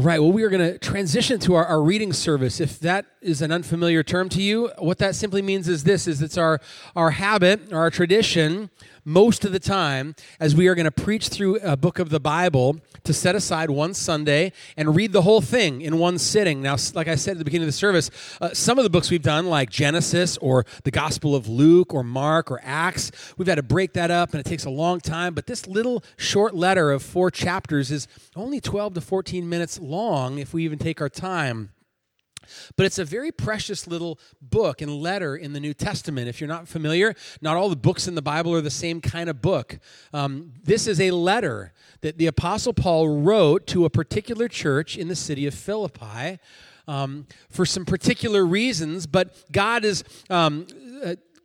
All 0.00 0.06
right, 0.06 0.18
well, 0.18 0.32
we 0.32 0.44
are 0.44 0.48
going 0.48 0.66
to 0.66 0.78
transition 0.78 1.38
to 1.40 1.56
our, 1.56 1.66
our 1.66 1.82
reading 1.82 2.14
service. 2.14 2.58
If 2.58 2.80
that 2.80 3.04
is 3.20 3.42
an 3.42 3.52
unfamiliar 3.52 4.02
term 4.02 4.30
to 4.30 4.40
you, 4.40 4.70
what 4.78 4.96
that 4.96 5.14
simply 5.14 5.42
means 5.42 5.68
is 5.68 5.84
this 5.84 6.08
is 6.08 6.22
it's 6.22 6.38
our, 6.38 6.58
our 6.96 7.10
habit, 7.10 7.70
our 7.70 7.90
tradition, 7.90 8.70
most 9.04 9.44
of 9.44 9.52
the 9.52 9.58
time, 9.58 10.14
as 10.38 10.54
we 10.54 10.68
are 10.68 10.74
going 10.74 10.84
to 10.84 10.90
preach 10.90 11.28
through 11.28 11.58
a 11.60 11.76
book 11.76 11.98
of 11.98 12.10
the 12.10 12.20
Bible, 12.20 12.80
to 13.04 13.12
set 13.12 13.34
aside 13.34 13.70
one 13.70 13.94
Sunday 13.94 14.52
and 14.76 14.94
read 14.94 15.12
the 15.12 15.22
whole 15.22 15.40
thing 15.40 15.80
in 15.80 15.98
one 15.98 16.18
sitting. 16.18 16.62
Now, 16.62 16.76
like 16.94 17.08
I 17.08 17.14
said 17.14 17.32
at 17.32 17.38
the 17.38 17.44
beginning 17.44 17.64
of 17.64 17.68
the 17.68 17.78
service, 17.78 18.10
uh, 18.40 18.50
some 18.52 18.78
of 18.78 18.84
the 18.84 18.90
books 18.90 19.10
we've 19.10 19.22
done, 19.22 19.46
like 19.46 19.70
Genesis 19.70 20.36
or 20.38 20.66
the 20.84 20.90
Gospel 20.90 21.34
of 21.34 21.48
Luke 21.48 21.94
or 21.94 22.02
Mark 22.02 22.50
or 22.50 22.60
Acts, 22.62 23.10
we've 23.36 23.48
had 23.48 23.56
to 23.56 23.62
break 23.62 23.94
that 23.94 24.10
up 24.10 24.30
and 24.32 24.40
it 24.40 24.48
takes 24.48 24.64
a 24.64 24.70
long 24.70 25.00
time. 25.00 25.34
But 25.34 25.46
this 25.46 25.66
little 25.66 26.04
short 26.16 26.54
letter 26.54 26.90
of 26.90 27.02
four 27.02 27.30
chapters 27.30 27.90
is 27.90 28.06
only 28.36 28.60
12 28.60 28.94
to 28.94 29.00
14 29.00 29.48
minutes 29.48 29.80
long 29.80 30.38
if 30.38 30.52
we 30.52 30.64
even 30.64 30.78
take 30.78 31.00
our 31.00 31.08
time. 31.08 31.70
But 32.76 32.86
it's 32.86 32.98
a 32.98 33.04
very 33.04 33.32
precious 33.32 33.86
little 33.86 34.18
book 34.40 34.80
and 34.80 34.92
letter 34.92 35.36
in 35.36 35.52
the 35.52 35.60
New 35.60 35.74
Testament. 35.74 36.28
If 36.28 36.40
you're 36.40 36.48
not 36.48 36.68
familiar, 36.68 37.14
not 37.40 37.56
all 37.56 37.68
the 37.68 37.76
books 37.76 38.08
in 38.08 38.14
the 38.14 38.22
Bible 38.22 38.54
are 38.54 38.60
the 38.60 38.70
same 38.70 39.00
kind 39.00 39.28
of 39.28 39.40
book. 39.40 39.78
Um, 40.12 40.52
this 40.62 40.86
is 40.86 41.00
a 41.00 41.10
letter 41.10 41.72
that 42.00 42.18
the 42.18 42.26
Apostle 42.26 42.72
Paul 42.72 43.20
wrote 43.20 43.66
to 43.68 43.84
a 43.84 43.90
particular 43.90 44.48
church 44.48 44.96
in 44.96 45.08
the 45.08 45.16
city 45.16 45.46
of 45.46 45.54
Philippi. 45.54 46.38
Um, 46.88 47.26
for 47.50 47.64
some 47.64 47.84
particular 47.84 48.44
reasons, 48.44 49.06
but 49.06 49.36
God 49.52 49.84
is 49.84 50.02
um, 50.28 50.66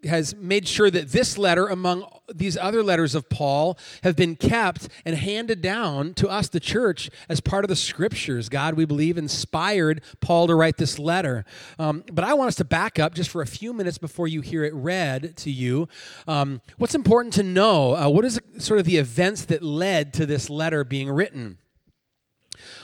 has 0.05 0.35
made 0.35 0.67
sure 0.67 0.89
that 0.89 1.09
this 1.09 1.37
letter, 1.37 1.67
among 1.67 2.05
these 2.33 2.57
other 2.57 2.83
letters 2.83 3.15
of 3.15 3.29
Paul, 3.29 3.77
have 4.03 4.15
been 4.15 4.35
kept 4.35 4.87
and 5.05 5.15
handed 5.15 5.61
down 5.61 6.13
to 6.15 6.29
us, 6.29 6.49
the 6.49 6.59
church, 6.59 7.09
as 7.29 7.39
part 7.39 7.63
of 7.63 7.69
the 7.69 7.75
scriptures. 7.75 8.49
God, 8.49 8.75
we 8.75 8.85
believe, 8.85 9.17
inspired 9.17 10.01
Paul 10.21 10.47
to 10.47 10.55
write 10.55 10.77
this 10.77 10.97
letter. 10.97 11.45
Um, 11.77 12.03
but 12.11 12.23
I 12.23 12.33
want 12.33 12.49
us 12.49 12.55
to 12.55 12.65
back 12.65 12.99
up 12.99 13.13
just 13.13 13.29
for 13.29 13.41
a 13.41 13.47
few 13.47 13.73
minutes 13.73 13.97
before 13.97 14.27
you 14.27 14.41
hear 14.41 14.63
it 14.63 14.73
read 14.73 15.35
to 15.37 15.51
you. 15.51 15.87
Um, 16.27 16.61
what's 16.77 16.95
important 16.95 17.33
to 17.35 17.43
know? 17.43 17.95
Uh, 17.95 18.09
what 18.09 18.25
is 18.25 18.39
sort 18.57 18.79
of 18.79 18.85
the 18.85 18.97
events 18.97 19.45
that 19.45 19.61
led 19.61 20.13
to 20.13 20.25
this 20.25 20.49
letter 20.49 20.83
being 20.83 21.09
written? 21.09 21.57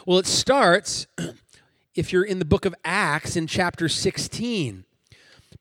Well, 0.06 0.20
it 0.20 0.28
starts, 0.28 1.08
if 1.96 2.12
you're 2.12 2.24
in 2.24 2.40
the 2.40 2.46
book 2.46 2.66
of 2.66 2.76
Acts, 2.84 3.36
in 3.36 3.48
chapter 3.48 3.90
16. 3.90 4.86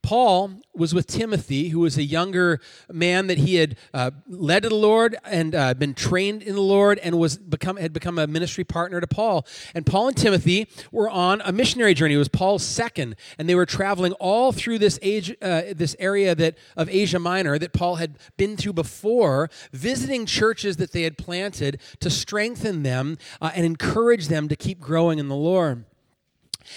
Paul 0.01 0.61
was 0.73 0.93
with 0.93 1.07
Timothy, 1.07 1.69
who 1.69 1.79
was 1.79 1.97
a 1.97 2.03
younger 2.03 2.59
man 2.91 3.27
that 3.27 3.37
he 3.37 3.55
had 3.55 3.75
uh, 3.93 4.11
led 4.27 4.63
to 4.63 4.69
the 4.69 4.75
Lord 4.75 5.17
and 5.25 5.53
uh, 5.53 5.73
been 5.73 5.93
trained 5.93 6.41
in 6.41 6.55
the 6.55 6.61
Lord, 6.61 6.97
and 6.99 7.17
was 7.17 7.37
become 7.37 7.77
had 7.77 7.93
become 7.93 8.17
a 8.17 8.27
ministry 8.27 8.63
partner 8.63 9.01
to 9.01 9.07
Paul. 9.07 9.45
And 9.75 9.85
Paul 9.85 10.07
and 10.09 10.17
Timothy 10.17 10.67
were 10.91 11.09
on 11.09 11.41
a 11.45 11.51
missionary 11.51 11.93
journey. 11.93 12.15
It 12.15 12.17
was 12.17 12.29
Paul's 12.29 12.63
second, 12.63 13.15
and 13.37 13.47
they 13.47 13.55
were 13.55 13.65
traveling 13.65 14.13
all 14.13 14.51
through 14.51 14.79
this 14.79 14.97
age, 15.01 15.35
uh, 15.41 15.61
this 15.75 15.95
area 15.99 16.33
that 16.35 16.57
of 16.75 16.89
Asia 16.89 17.19
Minor 17.19 17.59
that 17.59 17.73
Paul 17.73 17.95
had 17.95 18.17
been 18.37 18.57
through 18.57 18.73
before, 18.73 19.49
visiting 19.71 20.25
churches 20.25 20.77
that 20.77 20.91
they 20.91 21.03
had 21.03 21.17
planted 21.17 21.79
to 21.99 22.09
strengthen 22.09 22.83
them 22.83 23.17
uh, 23.41 23.51
and 23.53 23.65
encourage 23.65 24.27
them 24.27 24.47
to 24.47 24.55
keep 24.55 24.79
growing 24.79 25.19
in 25.19 25.27
the 25.27 25.35
Lord. 25.35 25.85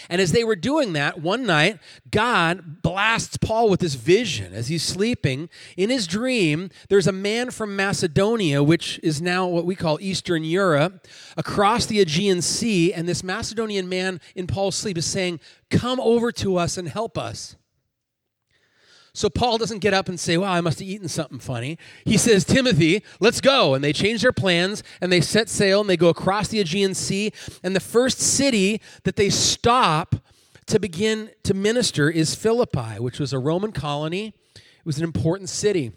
And 0.09 0.21
as 0.21 0.33
they 0.33 0.45
were 0.45 0.57
doing 0.57 0.93
that, 0.95 1.21
one 1.21 1.47
night, 1.47 1.79
God 2.11 2.83
blasts 2.83 3.37
Paul 3.37 3.69
with 3.71 3.81
this 3.81 3.95
vision. 3.95 4.53
As 4.53 4.69
he's 4.69 4.83
sleeping, 4.83 5.49
in 5.77 5.91
his 5.91 6.07
dream, 6.07 6.71
there's 6.89 7.07
a 7.07 7.13
man 7.13 7.51
from 7.51 7.77
Macedonia, 7.77 8.63
which 8.63 9.01
is 9.03 9.21
now 9.21 9.47
what 9.47 9.67
we 9.67 9.75
call 9.75 9.99
Eastern 10.01 10.45
Europe, 10.45 11.07
across 11.37 11.87
the 11.87 12.01
Aegean 12.01 12.43
Sea. 12.43 12.93
And 12.93 13.09
this 13.09 13.25
Macedonian 13.25 13.89
man 13.89 14.21
in 14.35 14.47
Paul's 14.47 14.77
sleep 14.77 14.99
is 14.99 15.07
saying, 15.07 15.41
Come 15.71 16.01
over 16.01 16.31
to 16.33 16.57
us 16.57 16.77
and 16.77 16.89
help 16.89 17.19
us. 17.19 17.57
So 19.15 19.31
Paul 19.31 19.59
doesn't 19.59 19.79
get 19.79 19.95
up 19.95 20.09
and 20.09 20.19
say, 20.19 20.37
Wow, 20.37 20.53
I 20.53 20.61
must 20.61 20.81
have 20.81 20.89
eaten 20.89 21.09
something 21.09 21.39
funny. 21.39 21.79
He 22.05 22.19
says, 22.19 22.45
Timothy, 22.45 23.05
let's 23.21 23.41
go. 23.41 23.75
And 23.75 23.83
they 23.83 23.93
change 23.93 24.23
their 24.23 24.33
plans 24.33 24.83
and 25.01 25.11
they 25.11 25.21
set 25.21 25.49
sail 25.49 25.81
and 25.81 25.89
they 25.89 25.97
go 25.97 26.09
across 26.09 26.49
the 26.49 26.61
Aegean 26.61 26.95
Sea. 26.95 27.33
And 27.63 27.77
the 27.77 27.81
first 27.81 28.19
city 28.19 28.81
that 29.05 29.15
they 29.15 29.31
stop 29.31 30.17
to 30.67 30.81
begin 30.81 31.31
to 31.45 31.55
minister 31.55 32.11
is 32.11 32.35
Philippi, 32.35 32.99
which 32.99 33.21
was 33.21 33.33
a 33.33 33.39
Roman 33.39 33.71
colony. 33.71 34.35
It 34.55 34.85
was 34.85 34.99
an 34.99 35.05
important 35.05 35.49
city. 35.49 35.93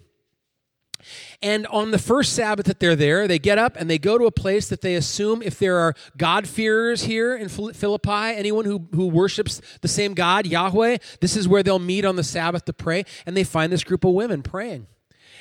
And 1.42 1.66
on 1.68 1.90
the 1.90 1.98
first 1.98 2.34
Sabbath 2.34 2.66
that 2.66 2.80
they're 2.80 2.96
there, 2.96 3.28
they 3.28 3.38
get 3.38 3.58
up 3.58 3.76
and 3.76 3.88
they 3.88 3.98
go 3.98 4.18
to 4.18 4.24
a 4.24 4.30
place 4.30 4.68
that 4.68 4.80
they 4.80 4.94
assume 4.94 5.42
if 5.42 5.58
there 5.58 5.76
are 5.78 5.94
God-fearers 6.16 7.04
here 7.04 7.36
in 7.36 7.48
Philippi, 7.48 8.10
anyone 8.10 8.64
who, 8.64 8.88
who 8.92 9.06
worships 9.06 9.60
the 9.80 9.88
same 9.88 10.14
God, 10.14 10.46
Yahweh, 10.46 10.98
this 11.20 11.36
is 11.36 11.46
where 11.46 11.62
they'll 11.62 11.78
meet 11.78 12.04
on 12.04 12.16
the 12.16 12.24
Sabbath 12.24 12.64
to 12.66 12.72
pray. 12.72 13.04
And 13.26 13.36
they 13.36 13.44
find 13.44 13.72
this 13.72 13.84
group 13.84 14.04
of 14.04 14.12
women 14.12 14.42
praying. 14.42 14.86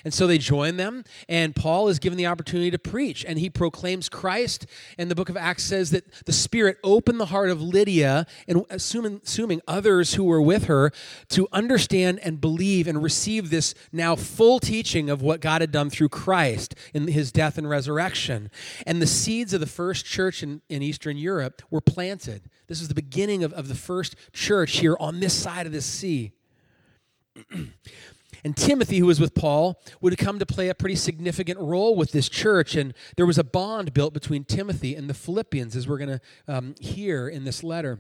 And 0.04 0.14
so 0.14 0.28
they 0.28 0.38
join 0.38 0.78
them, 0.78 1.04
and 1.28 1.56
Paul 1.56 1.88
is 1.88 2.00
given 2.00 2.18
the 2.18 2.28
opportunity 2.28 2.72
to 2.72 2.80
preach, 2.80 3.26
and 3.26 3.40
he 3.40 3.50
proclaims 3.50 4.10
Christ. 4.10 4.66
And 4.98 5.10
the 5.10 5.16
book 5.16 5.30
of 5.30 5.38
Acts 5.38 5.64
says 5.64 5.92
that 5.92 6.06
the 6.26 6.34
Spirit 6.34 6.78
opened 6.84 7.20
the 7.20 7.28
heart 7.28 7.50
of 7.50 7.62
Lydia, 7.62 8.26
and 8.48 8.66
assuming, 8.70 9.22
assuming 9.24 9.62
others 9.68 10.14
who 10.14 10.24
were 10.24 10.42
with 10.42 10.66
her, 10.66 10.92
to 11.30 11.48
understand 11.52 12.20
and 12.24 12.42
believe 12.42 12.88
and 12.88 13.02
receive 13.02 13.50
this 13.50 13.74
now 13.92 14.16
full 14.16 14.60
teaching 14.60 15.10
of 15.10 15.22
what 15.22 15.42
God 15.42 15.62
had 15.62 15.72
done 15.72 15.90
through 15.90 16.10
Christ 16.10 16.76
in 16.94 17.08
his 17.08 17.32
death 17.32 17.58
and 17.58 17.70
resurrection. 17.70 18.50
And 18.86 19.02
the 19.02 19.08
seeds 19.08 19.54
of 19.54 19.60
the 19.60 19.66
first 19.66 20.06
church 20.06 20.44
in, 20.44 20.62
in 20.70 20.82
Eastern 20.82 21.18
Europe 21.18 21.62
were 21.70 21.82
planted. 21.82 22.50
This 22.68 22.82
is 22.82 22.88
the 22.88 22.96
beginning 22.96 23.44
of, 23.44 23.54
of 23.54 23.68
the 23.68 23.76
first 23.76 24.16
church 24.34 24.78
here 24.78 24.98
on 25.00 25.20
this 25.20 25.34
side 25.34 25.66
of 25.66 25.72
the 25.72 25.82
sea. 25.82 26.34
And 28.48 28.56
Timothy, 28.56 29.00
who 29.00 29.08
was 29.08 29.20
with 29.20 29.36
Paul, 29.36 29.78
would 30.00 30.18
come 30.18 30.40
to 30.40 30.46
play 30.46 30.70
a 30.70 30.74
pretty 30.74 30.96
significant 30.96 31.60
role 31.60 31.98
with 31.98 32.14
this 32.14 32.30
church. 32.30 32.78
And 32.78 32.94
there 33.18 33.26
was 33.26 33.38
a 33.38 33.44
bond 33.44 33.94
built 33.94 34.14
between 34.14 34.46
Timothy 34.46 34.96
and 34.96 35.10
the 35.10 35.14
Philippians, 35.14 35.76
as 35.76 35.86
we're 35.86 35.98
going 35.98 36.18
to 36.18 36.22
um, 36.48 36.76
hear 36.80 37.28
in 37.28 37.44
this 37.44 37.62
letter. 37.62 38.00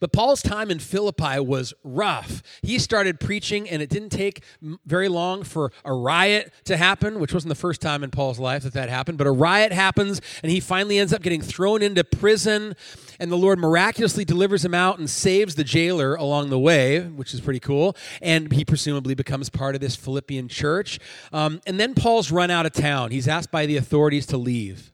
But 0.00 0.12
Paul's 0.12 0.42
time 0.42 0.70
in 0.70 0.78
Philippi 0.78 1.38
was 1.40 1.74
rough. 1.82 2.42
He 2.62 2.78
started 2.78 3.20
preaching, 3.20 3.68
and 3.68 3.82
it 3.82 3.90
didn't 3.90 4.10
take 4.10 4.42
very 4.84 5.08
long 5.08 5.42
for 5.42 5.72
a 5.84 5.92
riot 5.92 6.52
to 6.64 6.76
happen, 6.76 7.20
which 7.20 7.32
wasn't 7.32 7.48
the 7.50 7.54
first 7.54 7.80
time 7.80 8.02
in 8.04 8.10
Paul's 8.10 8.38
life 8.38 8.62
that 8.62 8.72
that 8.74 8.88
happened. 8.88 9.18
But 9.18 9.26
a 9.26 9.32
riot 9.32 9.72
happens, 9.72 10.20
and 10.42 10.50
he 10.50 10.60
finally 10.60 10.98
ends 10.98 11.12
up 11.12 11.22
getting 11.22 11.42
thrown 11.42 11.82
into 11.82 12.04
prison, 12.04 12.74
and 13.20 13.30
the 13.30 13.36
Lord 13.36 13.58
miraculously 13.58 14.24
delivers 14.24 14.64
him 14.64 14.74
out 14.74 14.98
and 14.98 15.08
saves 15.08 15.54
the 15.54 15.64
jailer 15.64 16.14
along 16.14 16.50
the 16.50 16.58
way, 16.58 17.00
which 17.00 17.34
is 17.34 17.40
pretty 17.40 17.60
cool. 17.60 17.96
And 18.20 18.52
he 18.52 18.64
presumably 18.64 19.14
becomes 19.14 19.48
part 19.50 19.74
of 19.74 19.80
this 19.80 19.96
Philippian 19.96 20.48
church. 20.48 20.98
Um, 21.32 21.60
and 21.66 21.78
then 21.78 21.94
Paul's 21.94 22.30
run 22.30 22.50
out 22.50 22.66
of 22.66 22.72
town. 22.72 23.10
He's 23.10 23.28
asked 23.28 23.50
by 23.50 23.66
the 23.66 23.76
authorities 23.76 24.26
to 24.26 24.36
leave. 24.36 24.92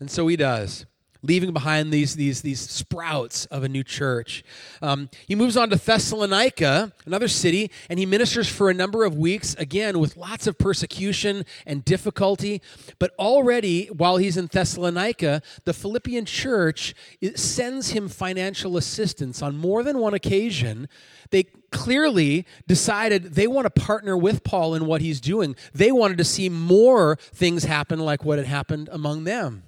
And 0.00 0.10
so 0.10 0.26
he 0.26 0.36
does 0.36 0.86
leaving 1.22 1.52
behind 1.52 1.92
these, 1.92 2.16
these, 2.16 2.42
these 2.42 2.60
sprouts 2.60 3.46
of 3.46 3.62
a 3.62 3.68
new 3.68 3.84
church. 3.84 4.44
Um, 4.80 5.08
he 5.26 5.34
moves 5.34 5.56
on 5.56 5.70
to 5.70 5.76
Thessalonica, 5.76 6.92
another 7.06 7.28
city, 7.28 7.70
and 7.88 7.98
he 7.98 8.06
ministers 8.06 8.48
for 8.48 8.70
a 8.70 8.74
number 8.74 9.04
of 9.04 9.16
weeks, 9.16 9.54
again, 9.54 9.98
with 9.98 10.16
lots 10.16 10.46
of 10.46 10.58
persecution 10.58 11.44
and 11.66 11.84
difficulty. 11.84 12.60
But 12.98 13.14
already, 13.18 13.86
while 13.86 14.16
he's 14.16 14.36
in 14.36 14.46
Thessalonica, 14.46 15.42
the 15.64 15.72
Philippian 15.72 16.24
church 16.24 16.94
sends 17.34 17.90
him 17.90 18.08
financial 18.08 18.76
assistance 18.76 19.42
on 19.42 19.56
more 19.56 19.82
than 19.82 19.98
one 19.98 20.14
occasion. 20.14 20.88
They 21.30 21.44
clearly 21.70 22.46
decided 22.66 23.34
they 23.34 23.46
want 23.46 23.64
to 23.64 23.80
partner 23.80 24.16
with 24.16 24.44
Paul 24.44 24.74
in 24.74 24.86
what 24.86 25.00
he's 25.00 25.20
doing. 25.20 25.56
They 25.72 25.90
wanted 25.92 26.18
to 26.18 26.24
see 26.24 26.48
more 26.48 27.16
things 27.32 27.64
happen 27.64 27.98
like 27.98 28.24
what 28.24 28.38
had 28.38 28.46
happened 28.46 28.88
among 28.92 29.24
them. 29.24 29.62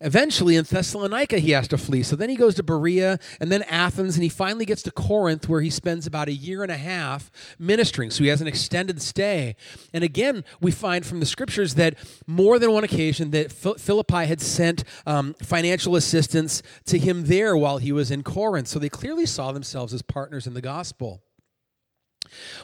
Eventually, 0.00 0.56
in 0.56 0.64
Thessalonica, 0.64 1.38
he 1.38 1.52
has 1.52 1.68
to 1.68 1.78
flee. 1.78 2.02
So 2.02 2.16
then 2.16 2.28
he 2.28 2.36
goes 2.36 2.56
to 2.56 2.62
Berea 2.62 3.18
and 3.40 3.50
then 3.50 3.62
Athens, 3.62 4.16
and 4.16 4.24
he 4.24 4.28
finally 4.28 4.64
gets 4.64 4.82
to 4.82 4.90
Corinth, 4.90 5.48
where 5.48 5.60
he 5.60 5.70
spends 5.70 6.06
about 6.06 6.28
a 6.28 6.32
year 6.32 6.62
and 6.62 6.72
a 6.72 6.76
half 6.76 7.30
ministering. 7.58 8.10
So 8.10 8.24
he 8.24 8.30
has 8.30 8.40
an 8.40 8.48
extended 8.48 9.00
stay. 9.00 9.54
And 9.92 10.02
again, 10.02 10.44
we 10.60 10.72
find 10.72 11.06
from 11.06 11.20
the 11.20 11.26
scriptures 11.26 11.74
that 11.76 11.94
more 12.26 12.58
than 12.58 12.72
one 12.72 12.84
occasion 12.84 13.30
that 13.30 13.52
Philippi 13.52 14.26
had 14.26 14.40
sent 14.40 14.82
um, 15.06 15.34
financial 15.34 15.94
assistance 15.94 16.62
to 16.86 16.98
him 16.98 17.26
there 17.26 17.56
while 17.56 17.78
he 17.78 17.92
was 17.92 18.10
in 18.10 18.22
Corinth. 18.22 18.68
So 18.68 18.78
they 18.78 18.88
clearly 18.88 19.26
saw 19.26 19.52
themselves 19.52 19.94
as 19.94 20.02
partners 20.02 20.46
in 20.46 20.54
the 20.54 20.60
gospel. 20.60 21.22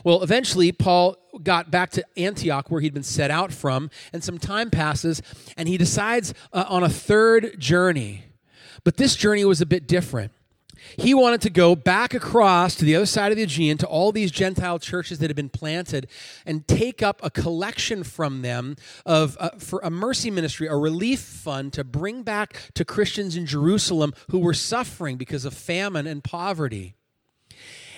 Well, 0.05 0.23
eventually, 0.23 0.73
Paul 0.73 1.17
got 1.43 1.71
back 1.71 1.91
to 1.93 2.05
Antioch, 2.17 2.71
where 2.71 2.81
he'd 2.81 2.95
been 2.95 3.03
set 3.03 3.31
out 3.31 3.53
from, 3.53 3.91
and 4.13 4.23
some 4.23 4.39
time 4.39 4.71
passes, 4.71 5.23
and 5.57 5.69
he 5.69 5.77
decides 5.77 6.35
uh, 6.53 6.65
on 6.69 6.83
a 6.83 6.89
third 6.89 7.59
journey. 7.59 8.25
But 8.85 8.97
this 8.97 9.15
journey 9.15 9.45
was 9.45 9.61
a 9.61 9.67
bit 9.67 9.87
different. 9.87 10.33
he 10.97 11.13
wanted 11.15 11.43
to 11.43 11.51
go 11.51 11.75
back 11.77 12.15
across 12.15 12.75
to 12.77 12.85
the 12.85 12.97
other 12.97 13.07
side 13.07 13.31
of 13.33 13.37
the 13.37 13.43
Aegean 13.43 13.79
to 13.79 13.87
all 13.87 14.13
these 14.13 14.31
Gentile 14.31 14.79
churches 14.79 15.19
that 15.19 15.29
had 15.29 15.37
been 15.37 15.51
planted 15.51 16.09
and 16.47 16.67
take 16.67 17.03
up 17.03 17.21
a 17.23 17.31
collection 17.31 18.03
from 18.03 18.43
them 18.43 18.77
of 19.05 19.37
uh, 19.39 19.51
for 19.59 19.81
a 19.85 19.91
mercy 19.91 20.31
ministry, 20.31 20.67
a 20.67 20.77
relief 20.77 21.21
fund 21.21 21.73
to 21.75 21.85
bring 21.85 22.23
back 22.23 22.57
to 22.75 22.85
Christians 22.85 23.37
in 23.37 23.47
Jerusalem 23.47 24.15
who 24.31 24.39
were 24.39 24.55
suffering 24.55 25.17
because 25.17 25.45
of 25.45 25.55
famine 25.55 26.07
and 26.07 26.25
poverty 26.25 26.95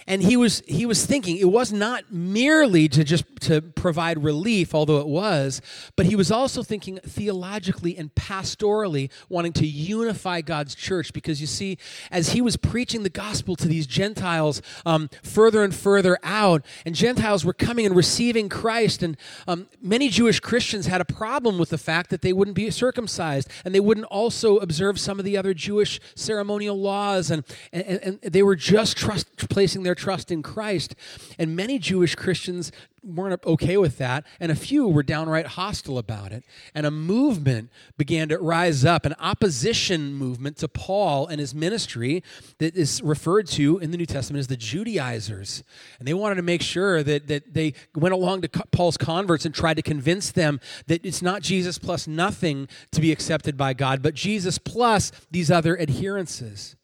and 0.07 0.23
he 0.23 0.37
was 0.37 0.63
he 0.67 0.87
was 0.87 1.07
thinking 1.07 1.37
it 1.37 1.51
was 1.51 1.73
not 1.73 2.13
merely 2.13 2.89
to 2.89 3.05
just 3.05 3.25
to 3.41 3.61
provide 3.61 4.23
relief 4.23 4.75
although 4.75 4.99
it 4.99 5.07
was 5.07 5.61
but 5.97 6.07
he 6.07 6.17
was 6.17 6.31
also 6.31 6.63
thinking 6.63 6.99
theologically 6.99 7.97
and 7.97 8.15
pastorally 8.15 9.11
wanting 9.29 9.53
to 9.53 9.67
unify 9.67 10.41
god's 10.41 10.75
church. 10.75 11.13
Because 11.13 11.41
you 11.41 11.47
see 11.47 11.79
as 12.11 12.31
he 12.31 12.41
was 12.41 12.57
preaching 12.57 13.03
the 13.03 13.11
gospel 13.11 13.57
to 13.57 13.69
these 13.69 13.87
gentiles 13.87 14.63
um, 14.87 15.09
further 15.23 15.63
and 15.63 15.75
further 15.75 16.19
out 16.23 16.65
and 16.87 16.95
gentiles 16.95 17.45
were 17.45 17.53
coming 17.53 17.87
and 17.87 17.97
receiving 17.97 18.49
christ 18.49 19.03
and 19.03 19.17
um, 19.47 19.69
many 19.81 20.09
jewish 20.09 20.41
christians 20.41 20.87
had 20.87 21.01
a 21.01 21.05
problem 21.05 21.59
with 21.59 21.71
the 21.71 21.79
fact 21.79 22.11
that 22.11 22.23
they 22.23 22.33
wouldn't 22.33 22.55
be 22.55 22.71
circumcised 22.71 23.49
and 23.65 23.75
they 23.75 23.81
wouldn't 23.81 24.07
also 24.07 24.59
observe 24.59 24.99
some 24.99 25.19
of 25.19 25.25
the 25.25 25.37
other 25.37 25.55
jewish 25.55 26.01
ceremonial 26.15 26.79
laws 26.79 27.31
and, 27.31 27.45
and, 27.73 28.01
and 28.03 28.21
they 28.23 28.43
were 28.43 28.57
just 28.57 28.97
trust, 28.97 29.27
placing 29.49 29.83
their 29.83 29.92
their 29.93 30.05
trust 30.05 30.31
in 30.31 30.43
Christ. 30.43 30.95
And 31.39 31.55
many 31.55 31.79
Jewish 31.79 32.15
Christians 32.15 32.73
weren't 33.05 33.45
okay 33.45 33.77
with 33.77 33.99
that, 33.99 34.25
and 34.41 34.51
a 34.53 34.55
few 34.55 34.89
were 34.89 35.03
downright 35.03 35.47
hostile 35.49 35.99
about 35.99 36.33
it. 36.33 36.45
And 36.75 36.87
a 36.87 36.91
movement 36.91 37.71
began 37.99 38.29
to 38.29 38.39
rise 38.39 38.85
up, 38.85 39.05
an 39.05 39.15
opposition 39.19 40.15
movement 40.15 40.57
to 40.59 40.69
Paul 40.69 41.27
and 41.27 41.41
his 41.41 41.55
ministry 41.55 42.23
that 42.59 42.75
is 42.75 43.03
referred 43.03 43.49
to 43.49 43.79
in 43.79 43.91
the 43.91 43.99
New 43.99 44.07
Testament 44.07 44.39
as 44.39 44.47
the 44.47 44.57
Judaizers. 44.57 45.63
And 45.99 46.09
they 46.09 46.15
wanted 46.15 46.37
to 46.37 46.43
make 46.43 46.63
sure 46.63 47.03
that, 47.03 47.27
that 47.27 47.53
they 47.53 47.75
went 47.95 48.15
along 48.15 48.43
to 48.43 48.49
Paul's 48.49 48.97
converts 48.97 49.45
and 49.45 49.55
tried 49.55 49.75
to 49.75 49.83
convince 49.83 50.31
them 50.31 50.61
that 50.87 51.05
it's 51.05 51.23
not 51.23 51.43
Jesus 51.43 51.79
plus 51.79 52.07
nothing 52.07 52.69
to 52.93 53.01
be 53.01 53.13
accepted 53.13 53.57
by 53.57 53.75
God, 53.75 54.01
but 54.01 54.15
Jesus 54.15 54.59
plus 54.59 55.13
these 55.31 55.51
other 55.51 55.79
adherences. 55.79 56.77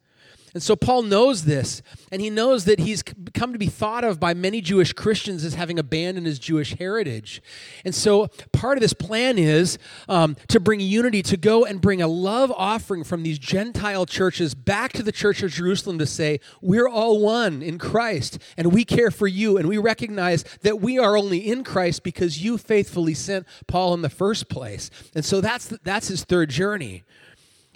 And 0.54 0.62
so 0.62 0.76
Paul 0.76 1.02
knows 1.02 1.44
this, 1.44 1.82
and 2.10 2.22
he 2.22 2.30
knows 2.30 2.64
that 2.64 2.80
he's 2.80 3.02
come 3.34 3.52
to 3.52 3.58
be 3.58 3.66
thought 3.66 4.04
of 4.04 4.18
by 4.18 4.34
many 4.34 4.60
Jewish 4.60 4.92
Christians 4.92 5.44
as 5.44 5.54
having 5.54 5.78
abandoned 5.78 6.26
his 6.26 6.38
Jewish 6.38 6.74
heritage. 6.74 7.42
And 7.84 7.94
so 7.94 8.28
part 8.52 8.78
of 8.78 8.82
this 8.82 8.92
plan 8.92 9.38
is 9.38 9.78
um, 10.08 10.36
to 10.48 10.60
bring 10.60 10.80
unity, 10.80 11.22
to 11.24 11.36
go 11.36 11.64
and 11.64 11.80
bring 11.80 12.00
a 12.00 12.08
love 12.08 12.52
offering 12.56 13.04
from 13.04 13.22
these 13.22 13.38
Gentile 13.38 14.06
churches 14.06 14.54
back 14.54 14.92
to 14.94 15.02
the 15.02 15.12
church 15.12 15.42
of 15.42 15.50
Jerusalem 15.50 15.98
to 15.98 16.06
say, 16.06 16.40
We're 16.60 16.88
all 16.88 17.20
one 17.20 17.62
in 17.62 17.78
Christ, 17.78 18.38
and 18.56 18.72
we 18.72 18.84
care 18.84 19.10
for 19.10 19.26
you, 19.26 19.56
and 19.56 19.68
we 19.68 19.78
recognize 19.78 20.44
that 20.62 20.80
we 20.80 20.98
are 20.98 21.16
only 21.16 21.38
in 21.38 21.64
Christ 21.64 22.02
because 22.02 22.42
you 22.42 22.58
faithfully 22.58 23.14
sent 23.14 23.46
Paul 23.66 23.94
in 23.94 24.02
the 24.02 24.08
first 24.08 24.48
place. 24.48 24.90
And 25.14 25.24
so 25.24 25.40
that's, 25.40 25.66
that's 25.82 26.08
his 26.08 26.24
third 26.24 26.50
journey. 26.50 27.04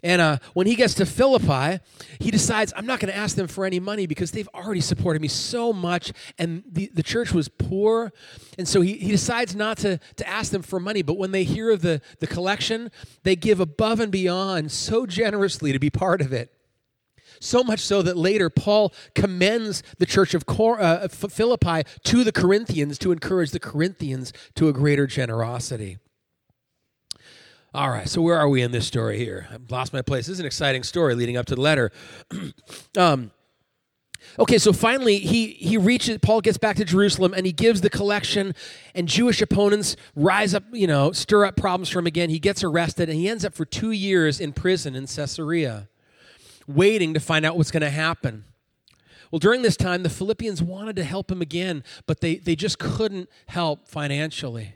And 0.05 0.21
uh, 0.21 0.39
when 0.55 0.67
he 0.67 0.75
gets 0.75 0.95
to 0.95 1.07
Philippi, 1.07 1.81
he 2.19 2.33
decides, 2.33 2.73
I'm 2.77 2.87
not 2.87 2.99
going 2.99 3.13
to 3.13 3.17
ask 3.17 3.37
them 3.37 3.47
for 3.47 3.65
any 3.65 3.79
money 3.79 4.07
because 4.07 4.33
they've 4.33 4.49
already 4.53 4.81
supported 4.81 5.23
me 5.23 5.29
so 5.29 5.73
much. 5.73 6.13
And 6.39 6.65
the, 6.69 6.91
the 6.93 7.05
church 7.05 7.33
was 7.33 7.49
poor. 7.49 8.13
And 8.59 8.67
so 8.67 8.81
he, 8.81 8.95
he 8.95 9.13
decides 9.13 9.55
not 9.55 9.79
to, 9.79 10.01
to 10.17 10.29
ask 10.29 10.51
them 10.51 10.63
for 10.63 10.81
money. 10.81 11.03
But 11.03 11.19
when 11.19 11.31
they 11.31 11.45
hear 11.45 11.71
of 11.71 11.83
the, 11.83 12.01
the 12.19 12.27
collection, 12.27 12.91
they 13.23 13.37
give 13.37 13.61
above 13.61 14.01
and 14.01 14.11
beyond 14.11 14.73
so 14.73 15.07
generously 15.07 15.73
to 15.73 15.79
be 15.79 15.91
part 15.91 16.21
of 16.21 16.33
it. 16.33 16.53
So 17.39 17.63
much 17.63 17.81
so 17.81 18.03
that 18.03 18.17
later 18.17 18.51
Paul 18.51 18.93
commends 19.15 19.83
the 19.99 20.07
church 20.07 20.35
of 20.35 20.47
Cor- 20.47 20.81
uh, 20.81 21.09
Philippi 21.09 21.83
to 22.05 22.25
the 22.25 22.33
Corinthians 22.33 22.99
to 22.99 23.13
encourage 23.13 23.51
the 23.51 23.61
Corinthians 23.61 24.33
to 24.55 24.69
a 24.69 24.73
greater 24.73 25.07
generosity. 25.07 25.99
All 27.75 27.89
right, 27.89 28.07
so 28.07 28.21
where 28.21 28.37
are 28.37 28.51
we 28.51 28.61
in 28.61 28.71
this 28.71 28.87
story 28.87 29.17
here? 29.17 29.49
I've 29.51 29.71
lost 29.71 29.95
my 29.95 30.03
place. 30.03 30.27
This 30.27 30.35
is 30.35 30.41
an 30.41 30.45
exciting 30.45 30.83
story 30.83 31.15
leading 31.15 31.39
up 31.39 31.47
to 31.47 31.55
the 31.55 31.61
letter. 31.63 31.91
um, 32.99 33.31
okay, 34.39 34.59
so 34.59 34.75
finally 34.75 35.17
he 35.17 35.53
he 35.53 35.79
reaches. 35.79 36.19
Paul 36.21 36.43
gets 36.43 36.59
back 36.59 36.77
to 36.77 36.85
Jerusalem 36.85 37.33
and 37.35 37.47
he 37.47 37.53
gives 37.53 37.81
the 37.81 37.89
collection, 37.89 38.55
and 38.95 39.09
Jewish 39.09 39.41
opponents 39.41 39.97
rise 40.15 40.55
up, 40.55 40.65
you 40.71 40.87
know, 40.87 41.13
stir 41.13 41.47
up 41.47 41.57
problems 41.57 41.89
for 41.89 42.01
him 42.01 42.07
again. 42.07 42.29
He 42.29 42.39
gets 42.39 42.63
arrested 42.63 43.09
and 43.09 43.19
he 43.19 43.27
ends 43.27 43.43
up 43.43 43.55
for 43.55 43.65
two 43.65 43.91
years 43.91 44.39
in 44.39 44.53
prison 44.53 44.95
in 44.95 45.07
Caesarea, 45.07 45.89
waiting 46.67 47.15
to 47.15 47.21
find 47.21 47.47
out 47.47 47.57
what's 47.57 47.71
going 47.71 47.81
to 47.81 47.91
happen. 47.91 48.45
Well, 49.31 49.39
during 49.39 49.63
this 49.63 49.79
time, 49.79 50.03
the 50.03 50.11
Philippians 50.11 50.63
wanted 50.63 50.97
to 50.97 51.05
help 51.05 51.33
him 51.33 51.41
again, 51.41 51.85
but 52.07 52.21
they, 52.21 52.37
they 52.37 52.55
just 52.55 52.79
couldn't 52.79 53.31
help 53.47 53.89
financially. 53.89 54.75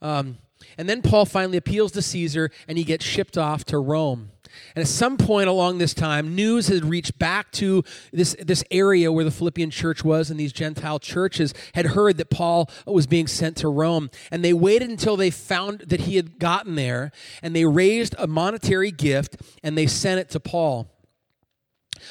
Um, 0.00 0.38
and 0.76 0.88
then 0.88 1.02
Paul 1.02 1.24
finally 1.24 1.58
appeals 1.58 1.92
to 1.92 2.02
Caesar 2.02 2.50
and 2.66 2.78
he 2.78 2.84
gets 2.84 3.04
shipped 3.04 3.38
off 3.38 3.64
to 3.66 3.78
Rome. 3.78 4.30
And 4.74 4.82
at 4.82 4.88
some 4.88 5.16
point 5.16 5.48
along 5.48 5.78
this 5.78 5.94
time, 5.94 6.34
news 6.34 6.68
had 6.68 6.84
reached 6.84 7.18
back 7.18 7.50
to 7.52 7.84
this, 8.12 8.36
this 8.40 8.64
area 8.70 9.12
where 9.12 9.24
the 9.24 9.30
Philippian 9.30 9.70
church 9.70 10.04
was, 10.04 10.30
and 10.30 10.38
these 10.38 10.52
Gentile 10.52 10.98
churches 10.98 11.54
had 11.74 11.86
heard 11.86 12.16
that 12.18 12.30
Paul 12.30 12.70
was 12.86 13.06
being 13.06 13.26
sent 13.26 13.56
to 13.58 13.68
Rome. 13.68 14.10
And 14.30 14.44
they 14.44 14.52
waited 14.52 14.90
until 14.90 15.16
they 15.16 15.30
found 15.30 15.80
that 15.80 16.00
he 16.00 16.16
had 16.16 16.38
gotten 16.38 16.74
there, 16.74 17.12
and 17.42 17.54
they 17.54 17.64
raised 17.64 18.14
a 18.18 18.26
monetary 18.26 18.90
gift 18.90 19.36
and 19.62 19.76
they 19.76 19.86
sent 19.86 20.20
it 20.20 20.30
to 20.30 20.40
Paul. 20.40 20.88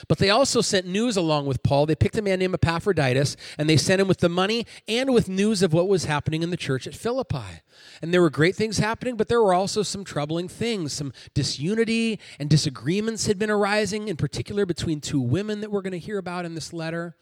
But 0.07 0.17
they 0.17 0.29
also 0.29 0.61
sent 0.61 0.85
news 0.85 1.17
along 1.17 1.45
with 1.45 1.63
Paul. 1.63 1.85
They 1.85 1.95
picked 1.95 2.17
a 2.17 2.21
man 2.21 2.39
named 2.39 2.53
Epaphroditus 2.53 3.37
and 3.57 3.69
they 3.69 3.77
sent 3.77 4.01
him 4.01 4.07
with 4.07 4.19
the 4.19 4.29
money 4.29 4.65
and 4.87 5.13
with 5.13 5.29
news 5.29 5.63
of 5.63 5.73
what 5.73 5.87
was 5.87 6.05
happening 6.05 6.43
in 6.43 6.49
the 6.49 6.57
church 6.57 6.87
at 6.87 6.95
Philippi. 6.95 7.61
And 8.01 8.13
there 8.13 8.21
were 8.21 8.29
great 8.29 8.55
things 8.55 8.77
happening, 8.77 9.15
but 9.15 9.27
there 9.27 9.41
were 9.41 9.53
also 9.53 9.83
some 9.83 10.03
troubling 10.03 10.47
things. 10.47 10.93
Some 10.93 11.13
disunity 11.33 12.19
and 12.39 12.49
disagreements 12.49 13.27
had 13.27 13.39
been 13.39 13.49
arising, 13.49 14.07
in 14.07 14.17
particular 14.17 14.65
between 14.65 15.01
two 15.01 15.21
women 15.21 15.61
that 15.61 15.71
we're 15.71 15.81
going 15.81 15.91
to 15.91 15.99
hear 15.99 16.17
about 16.17 16.45
in 16.45 16.55
this 16.55 16.73
letter. 16.73 17.15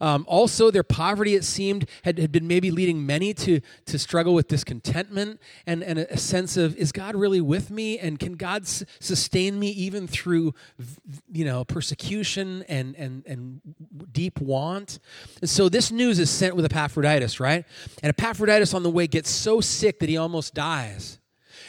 Um, 0.00 0.24
also, 0.28 0.70
their 0.70 0.82
poverty, 0.82 1.34
it 1.34 1.44
seemed, 1.44 1.88
had, 2.02 2.18
had 2.18 2.32
been 2.32 2.46
maybe 2.46 2.70
leading 2.70 3.06
many 3.06 3.32
to, 3.34 3.60
to 3.86 3.98
struggle 3.98 4.34
with 4.34 4.48
discontentment 4.48 5.40
and, 5.66 5.82
and 5.82 6.00
a, 6.00 6.18
sense 6.18 6.56
of, 6.56 6.76
is 6.76 6.92
God 6.92 7.14
really 7.14 7.40
with 7.40 7.70
me? 7.70 7.98
And 7.98 8.18
can 8.18 8.34
God 8.34 8.62
s- 8.62 8.84
sustain 9.00 9.58
me 9.58 9.68
even 9.68 10.06
through, 10.06 10.54
you 11.32 11.44
know, 11.44 11.64
persecution 11.64 12.03
and, 12.12 12.96
and, 12.96 13.24
and 13.26 13.60
deep 14.12 14.40
want? 14.40 14.98
And 15.40 15.50
so 15.50 15.68
this 15.68 15.90
news 15.90 16.18
is 16.18 16.30
sent 16.30 16.56
with 16.56 16.64
Epaphroditus, 16.64 17.40
right? 17.40 17.64
And 18.02 18.10
Epaphroditus 18.10 18.74
on 18.74 18.82
the 18.82 18.90
way 18.90 19.06
gets 19.06 19.30
so 19.30 19.60
sick 19.60 19.98
that 20.00 20.08
he 20.08 20.16
almost 20.16 20.54
dies. 20.54 21.18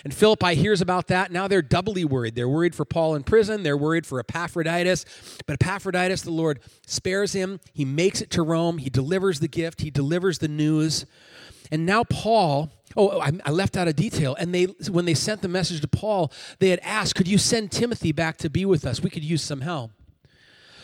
And 0.03 0.13
Philippi 0.13 0.53
hears 0.53 0.81
about 0.81 1.07
that. 1.07 1.31
Now 1.31 1.47
they're 1.47 1.63
doubly 1.63 2.05
worried. 2.05 2.35
They're 2.35 2.49
worried 2.49 2.75
for 2.75 2.85
Paul 2.85 3.15
in 3.15 3.23
prison. 3.23 3.63
They're 3.63 3.77
worried 3.77 4.05
for 4.05 4.19
Epaphroditus. 4.19 5.05
But 5.47 5.53
Epaphroditus, 5.53 6.21
the 6.21 6.31
Lord 6.31 6.59
spares 6.85 7.33
him. 7.33 7.59
He 7.73 7.85
makes 7.85 8.21
it 8.21 8.29
to 8.31 8.43
Rome. 8.43 8.77
He 8.77 8.89
delivers 8.89 9.39
the 9.39 9.47
gift. 9.47 9.81
He 9.81 9.89
delivers 9.89 10.37
the 10.37 10.47
news. 10.47 11.05
And 11.71 11.85
now 11.87 12.03
Paul, 12.03 12.71
oh, 12.95 13.19
I, 13.19 13.31
I 13.45 13.49
left 13.49 13.77
out 13.77 13.87
a 13.87 13.93
detail. 13.93 14.35
And 14.35 14.53
they, 14.53 14.65
when 14.91 15.05
they 15.05 15.15
sent 15.15 15.41
the 15.41 15.47
message 15.47 15.81
to 15.81 15.87
Paul, 15.87 16.31
they 16.59 16.69
had 16.69 16.79
asked, 16.83 17.15
could 17.15 17.27
you 17.27 17.39
send 17.39 17.71
Timothy 17.71 18.11
back 18.11 18.37
to 18.37 18.49
be 18.49 18.65
with 18.65 18.85
us? 18.85 19.01
We 19.01 19.09
could 19.09 19.23
use 19.23 19.41
some 19.41 19.61
help. 19.61 19.91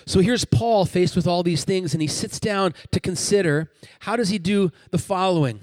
So 0.05 0.19
here's 0.19 0.45
Paul 0.45 0.85
faced 0.85 1.15
with 1.15 1.27
all 1.27 1.43
these 1.43 1.63
things, 1.63 1.93
and 1.93 2.01
he 2.01 2.07
sits 2.07 2.39
down 2.39 2.73
to 2.91 2.99
consider 2.99 3.71
how 4.01 4.15
does 4.15 4.29
he 4.29 4.39
do 4.39 4.71
the 4.91 4.97
following? 4.97 5.61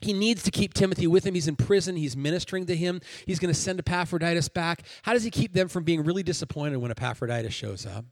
He 0.00 0.12
needs 0.12 0.42
to 0.42 0.50
keep 0.50 0.74
Timothy 0.74 1.06
with 1.06 1.24
him. 1.24 1.34
He's 1.34 1.48
in 1.48 1.56
prison. 1.56 1.96
He's 1.96 2.16
ministering 2.16 2.66
to 2.66 2.76
him. 2.76 3.00
He's 3.26 3.38
going 3.38 3.52
to 3.52 3.58
send 3.58 3.78
Epaphroditus 3.78 4.48
back. 4.48 4.82
How 5.02 5.14
does 5.14 5.24
he 5.24 5.30
keep 5.30 5.54
them 5.54 5.68
from 5.68 5.84
being 5.84 6.04
really 6.04 6.22
disappointed 6.22 6.76
when 6.76 6.90
Epaphroditus 6.90 7.54
shows 7.54 7.86
up? 7.86 8.04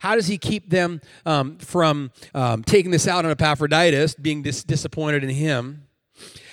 How 0.00 0.14
does 0.14 0.26
he 0.26 0.38
keep 0.38 0.70
them 0.70 1.00
um, 1.24 1.58
from 1.58 2.10
um, 2.34 2.62
taking 2.62 2.90
this 2.90 3.08
out 3.08 3.24
on 3.24 3.30
Epaphroditus, 3.30 4.14
being 4.14 4.42
dis- 4.42 4.64
disappointed 4.64 5.24
in 5.24 5.30
him? 5.30 5.86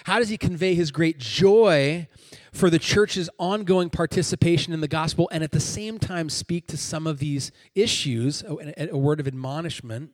How 0.05 0.20
does 0.20 0.29
he 0.29 0.38
convey 0.38 0.75
his 0.75 0.91
great 0.91 1.20
joy 1.20 2.08
for 2.53 2.69
the 2.69 2.79
church's 2.79 3.29
ongoing 3.38 3.89
participation 3.89 4.72
in 4.72 4.79
the 4.79 4.88
gospel 4.88 5.27
and 5.31 5.43
at 5.43 5.51
the 5.51 5.60
same 5.60 6.00
time 6.00 6.29
speak 6.29 6.67
to 6.67 6.77
some 6.77 7.07
of 7.07 7.19
these 7.19 7.51
issues, 7.75 8.43
oh, 8.48 8.62
a, 8.77 8.89
a 8.89 8.98
word 8.98 9.19
of 9.19 9.27
admonishment? 9.27 10.12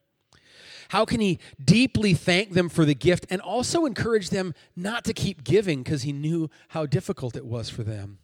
How 0.89 1.05
can 1.05 1.19
he 1.19 1.37
deeply 1.63 2.15
thank 2.15 2.53
them 2.53 2.67
for 2.67 2.83
the 2.83 2.95
gift 2.95 3.27
and 3.29 3.41
also 3.41 3.85
encourage 3.85 4.31
them 4.31 4.55
not 4.75 5.03
to 5.05 5.13
keep 5.13 5.43
giving 5.43 5.83
because 5.83 6.01
he 6.01 6.11
knew 6.11 6.49
how 6.69 6.87
difficult 6.87 7.35
it 7.35 7.45
was 7.45 7.69
for 7.69 7.83
them? 7.83 8.17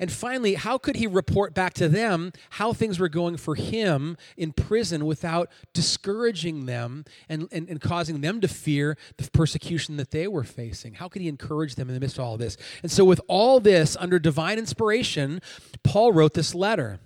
And 0.00 0.12
finally, 0.12 0.54
how 0.54 0.78
could 0.78 0.96
he 0.96 1.06
report 1.06 1.54
back 1.54 1.74
to 1.74 1.88
them 1.88 2.32
how 2.50 2.72
things 2.72 2.98
were 2.98 3.08
going 3.08 3.36
for 3.36 3.54
him 3.54 4.16
in 4.36 4.52
prison 4.52 5.06
without 5.06 5.50
discouraging 5.72 6.66
them 6.66 7.04
and, 7.28 7.48
and, 7.50 7.68
and, 7.68 7.80
causing 7.80 8.20
them 8.20 8.40
to 8.40 8.48
fear 8.48 8.96
the 9.16 9.28
persecution 9.30 9.96
that 9.96 10.10
they 10.10 10.28
were 10.28 10.44
facing? 10.44 10.94
How 10.94 11.08
could 11.08 11.22
he 11.22 11.28
encourage 11.28 11.74
them 11.74 11.88
in 11.88 11.94
the 11.94 12.00
midst 12.00 12.18
of 12.18 12.24
all 12.24 12.34
of 12.34 12.40
this? 12.40 12.56
And 12.82 12.90
so, 12.92 13.04
with 13.04 13.20
all 13.28 13.60
this 13.60 13.96
under 13.98 14.18
divine 14.18 14.58
inspiration, 14.58 15.40
Paul 15.82 16.12
wrote 16.12 16.34
this 16.34 16.54
letter. 16.54 17.00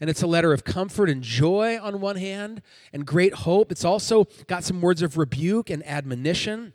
And 0.00 0.10
it's 0.10 0.22
a 0.22 0.26
letter 0.26 0.52
of 0.52 0.64
comfort 0.64 1.08
and 1.08 1.22
joy 1.22 1.78
on 1.80 2.00
one 2.00 2.16
hand, 2.16 2.60
and 2.92 3.06
great 3.06 3.34
hope. 3.34 3.70
It's 3.70 3.84
also 3.84 4.26
got 4.48 4.64
some 4.64 4.80
words 4.80 5.00
of 5.00 5.16
rebuke 5.16 5.70
and 5.70 5.86
admonition. 5.86 6.72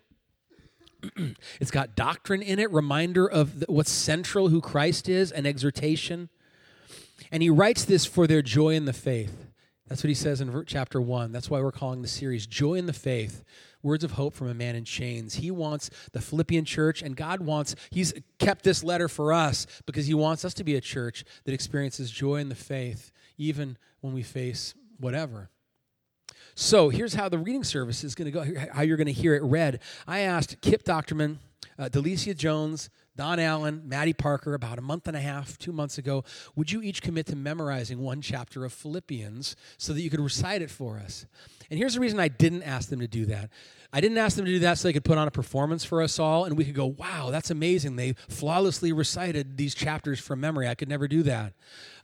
it's 1.59 1.71
got 1.71 1.95
doctrine 1.95 2.41
in 2.41 2.59
it, 2.59 2.71
reminder 2.71 3.27
of 3.27 3.63
what's 3.67 3.91
central, 3.91 4.49
who 4.49 4.61
Christ 4.61 5.09
is, 5.09 5.31
and 5.31 5.45
exhortation. 5.45 6.29
And 7.31 7.43
he 7.43 7.49
writes 7.49 7.85
this 7.85 8.05
for 8.05 8.27
their 8.27 8.41
joy 8.41 8.75
in 8.75 8.85
the 8.85 8.93
faith. 8.93 9.47
That's 9.87 10.03
what 10.03 10.09
he 10.09 10.15
says 10.15 10.41
in 10.41 10.65
chapter 10.65 10.99
1. 10.99 11.31
That's 11.31 11.49
why 11.49 11.61
we're 11.61 11.71
calling 11.71 12.01
the 12.01 12.07
series 12.09 12.45
Joy 12.45 12.75
in 12.75 12.87
the 12.87 12.93
Faith 12.93 13.43
Words 13.81 14.03
of 14.03 14.11
Hope 14.11 14.33
from 14.33 14.49
a 14.49 14.53
Man 14.53 14.75
in 14.75 14.83
Chains. 14.83 15.35
He 15.35 15.49
wants 15.49 15.89
the 16.11 16.19
Philippian 16.19 16.65
church, 16.65 17.01
and 17.01 17.15
God 17.15 17.41
wants, 17.41 17.75
He's 17.89 18.13
kept 18.37 18.63
this 18.63 18.83
letter 18.83 19.07
for 19.07 19.31
us 19.31 19.65
because 19.85 20.05
He 20.07 20.13
wants 20.13 20.43
us 20.43 20.53
to 20.55 20.65
be 20.65 20.75
a 20.75 20.81
church 20.81 21.23
that 21.45 21.53
experiences 21.53 22.11
joy 22.11 22.35
in 22.35 22.49
the 22.49 22.55
faith, 22.55 23.11
even 23.37 23.77
when 24.01 24.13
we 24.13 24.23
face 24.23 24.73
whatever. 24.99 25.49
So 26.59 26.89
here's 26.89 27.13
how 27.13 27.29
the 27.29 27.37
reading 27.37 27.63
service 27.63 28.03
is 28.03 28.15
going 28.15 28.25
to 28.25 28.31
go, 28.31 28.67
how 28.73 28.81
you're 28.81 28.97
going 28.97 29.05
to 29.05 29.13
hear 29.13 29.35
it 29.35 29.43
read. 29.43 29.79
I 30.07 30.21
asked 30.21 30.59
Kip 30.59 30.81
Docterman, 30.83 31.37
uh, 31.77 31.87
Delicia 31.87 32.35
Jones, 32.35 32.89
Don 33.17 33.39
Allen, 33.39 33.81
Maddie 33.83 34.13
Parker, 34.13 34.53
about 34.53 34.77
a 34.77 34.81
month 34.81 35.07
and 35.07 35.17
a 35.17 35.19
half, 35.19 35.57
two 35.57 35.73
months 35.73 35.97
ago, 35.97 36.23
would 36.55 36.71
you 36.71 36.83
each 36.83 37.01
commit 37.01 37.25
to 37.25 37.35
memorizing 37.35 37.99
one 37.99 38.21
chapter 38.21 38.63
of 38.63 38.71
Philippians 38.71 39.55
so 39.79 39.91
that 39.91 40.01
you 40.01 40.11
could 40.11 40.19
recite 40.19 40.61
it 40.61 40.69
for 40.69 40.97
us? 40.97 41.25
And 41.71 41.79
here's 41.79 41.95
the 41.95 41.99
reason 41.99 42.19
I 42.19 42.27
didn't 42.27 42.61
ask 42.61 42.89
them 42.89 42.99
to 42.99 43.07
do 43.07 43.25
that. 43.25 43.49
I 43.91 44.01
didn't 44.01 44.19
ask 44.19 44.35
them 44.35 44.45
to 44.45 44.51
do 44.51 44.59
that 44.59 44.77
so 44.77 44.87
they 44.87 44.93
could 44.93 45.03
put 45.03 45.17
on 45.17 45.27
a 45.27 45.31
performance 45.31 45.83
for 45.83 46.01
us 46.01 46.19
all 46.19 46.45
and 46.45 46.55
we 46.55 46.63
could 46.63 46.75
go, 46.75 46.85
wow, 46.85 47.29
that's 47.31 47.49
amazing. 47.49 47.95
They 47.95 48.13
flawlessly 48.29 48.91
recited 48.91 49.57
these 49.57 49.73
chapters 49.73 50.19
from 50.19 50.39
memory. 50.39 50.67
I 50.67 50.75
could 50.75 50.89
never 50.89 51.07
do 51.07 51.23
that. 51.23 51.53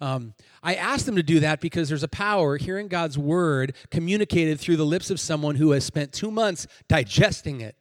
Um, 0.02 0.34
I 0.64 0.76
asked 0.76 1.06
them 1.06 1.18
to 1.18 1.24
do 1.24 1.42
that 1.42 1.62
because 1.62 1.90
there's 1.90 2.04
a 2.04 2.08
power 2.08 2.58
hearing 2.58 2.88
God's 2.88 3.18
word 3.18 3.76
communicated 3.92 4.60
through 4.60 4.78
the 4.78 4.86
lips 4.86 5.12
of 5.12 5.20
someone 5.20 5.56
who 5.56 5.72
has 5.72 5.84
spent 5.84 6.12
two 6.12 6.32
months 6.32 6.66
digesting 6.88 7.62
it 7.62 7.76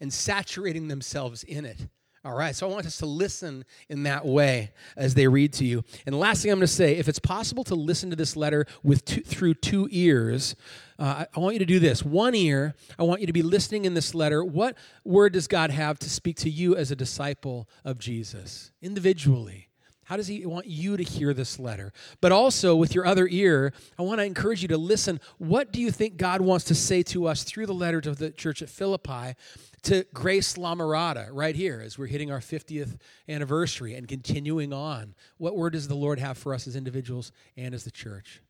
and 0.00 0.12
saturating 0.12 0.88
themselves 0.88 1.42
in 1.44 1.64
it. 1.64 1.88
All 2.22 2.34
right, 2.34 2.54
so 2.54 2.68
I 2.68 2.70
want 2.70 2.84
us 2.84 2.98
to 2.98 3.06
listen 3.06 3.64
in 3.88 4.02
that 4.02 4.26
way 4.26 4.72
as 4.94 5.14
they 5.14 5.26
read 5.26 5.54
to 5.54 5.64
you. 5.64 5.82
And 6.04 6.12
the 6.12 6.18
last 6.18 6.42
thing 6.42 6.52
I'm 6.52 6.58
going 6.58 6.66
to 6.66 6.72
say 6.72 6.96
if 6.96 7.08
it's 7.08 7.18
possible 7.18 7.64
to 7.64 7.74
listen 7.74 8.10
to 8.10 8.16
this 8.16 8.36
letter 8.36 8.66
with 8.82 9.06
two, 9.06 9.22
through 9.22 9.54
two 9.54 9.88
ears, 9.90 10.54
uh, 10.98 11.24
I 11.34 11.40
want 11.40 11.54
you 11.54 11.60
to 11.60 11.64
do 11.64 11.78
this. 11.78 12.04
One 12.04 12.34
ear, 12.34 12.74
I 12.98 13.04
want 13.04 13.22
you 13.22 13.26
to 13.26 13.32
be 13.32 13.42
listening 13.42 13.86
in 13.86 13.94
this 13.94 14.14
letter. 14.14 14.44
What 14.44 14.76
word 15.02 15.32
does 15.32 15.46
God 15.48 15.70
have 15.70 15.98
to 16.00 16.10
speak 16.10 16.36
to 16.38 16.50
you 16.50 16.76
as 16.76 16.90
a 16.90 16.96
disciple 16.96 17.70
of 17.86 17.98
Jesus 17.98 18.70
individually? 18.82 19.69
How 20.10 20.16
does 20.16 20.26
he 20.26 20.44
want 20.44 20.66
you 20.66 20.96
to 20.96 21.04
hear 21.04 21.32
this 21.32 21.60
letter? 21.60 21.92
But 22.20 22.32
also, 22.32 22.74
with 22.74 22.96
your 22.96 23.06
other 23.06 23.28
ear, 23.30 23.72
I 23.96 24.02
want 24.02 24.18
to 24.18 24.24
encourage 24.24 24.60
you 24.60 24.66
to 24.66 24.76
listen. 24.76 25.20
What 25.38 25.70
do 25.70 25.80
you 25.80 25.92
think 25.92 26.16
God 26.16 26.40
wants 26.40 26.64
to 26.64 26.74
say 26.74 27.04
to 27.04 27.28
us 27.28 27.44
through 27.44 27.66
the 27.66 27.74
letter 27.74 28.00
to 28.00 28.10
the 28.10 28.32
church 28.32 28.60
at 28.60 28.68
Philippi 28.68 29.36
to 29.82 30.04
Grace 30.12 30.58
La 30.58 30.74
Mirada 30.74 31.28
right 31.30 31.54
here 31.54 31.80
as 31.80 31.96
we're 31.96 32.08
hitting 32.08 32.32
our 32.32 32.40
50th 32.40 32.98
anniversary 33.28 33.94
and 33.94 34.08
continuing 34.08 34.72
on? 34.72 35.14
What 35.38 35.54
word 35.54 35.74
does 35.74 35.86
the 35.86 35.94
Lord 35.94 36.18
have 36.18 36.36
for 36.36 36.54
us 36.54 36.66
as 36.66 36.74
individuals 36.74 37.30
and 37.56 37.72
as 37.72 37.84
the 37.84 37.92
church? 37.92 38.42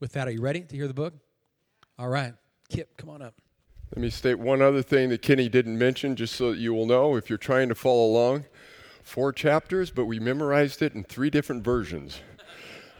With 0.00 0.12
that, 0.12 0.28
are 0.28 0.32
you 0.32 0.42
ready 0.42 0.60
to 0.60 0.76
hear 0.76 0.86
the 0.86 0.92
book? 0.92 1.14
All 1.98 2.10
right. 2.10 2.34
Kip, 2.68 2.98
come 2.98 3.08
on 3.08 3.22
up. 3.22 3.36
Let 3.96 4.02
me 4.02 4.10
state 4.10 4.38
one 4.38 4.60
other 4.60 4.82
thing 4.82 5.08
that 5.08 5.22
Kenny 5.22 5.48
didn't 5.48 5.78
mention, 5.78 6.14
just 6.14 6.34
so 6.34 6.50
that 6.50 6.58
you 6.58 6.74
will 6.74 6.84
know 6.84 7.16
if 7.16 7.30
you're 7.30 7.38
trying 7.38 7.70
to 7.70 7.74
follow 7.74 8.04
along. 8.04 8.44
Four 9.02 9.32
chapters, 9.32 9.90
but 9.90 10.06
we 10.06 10.18
memorized 10.18 10.82
it 10.82 10.94
in 10.94 11.04
three 11.04 11.30
different 11.30 11.64
versions. 11.64 12.20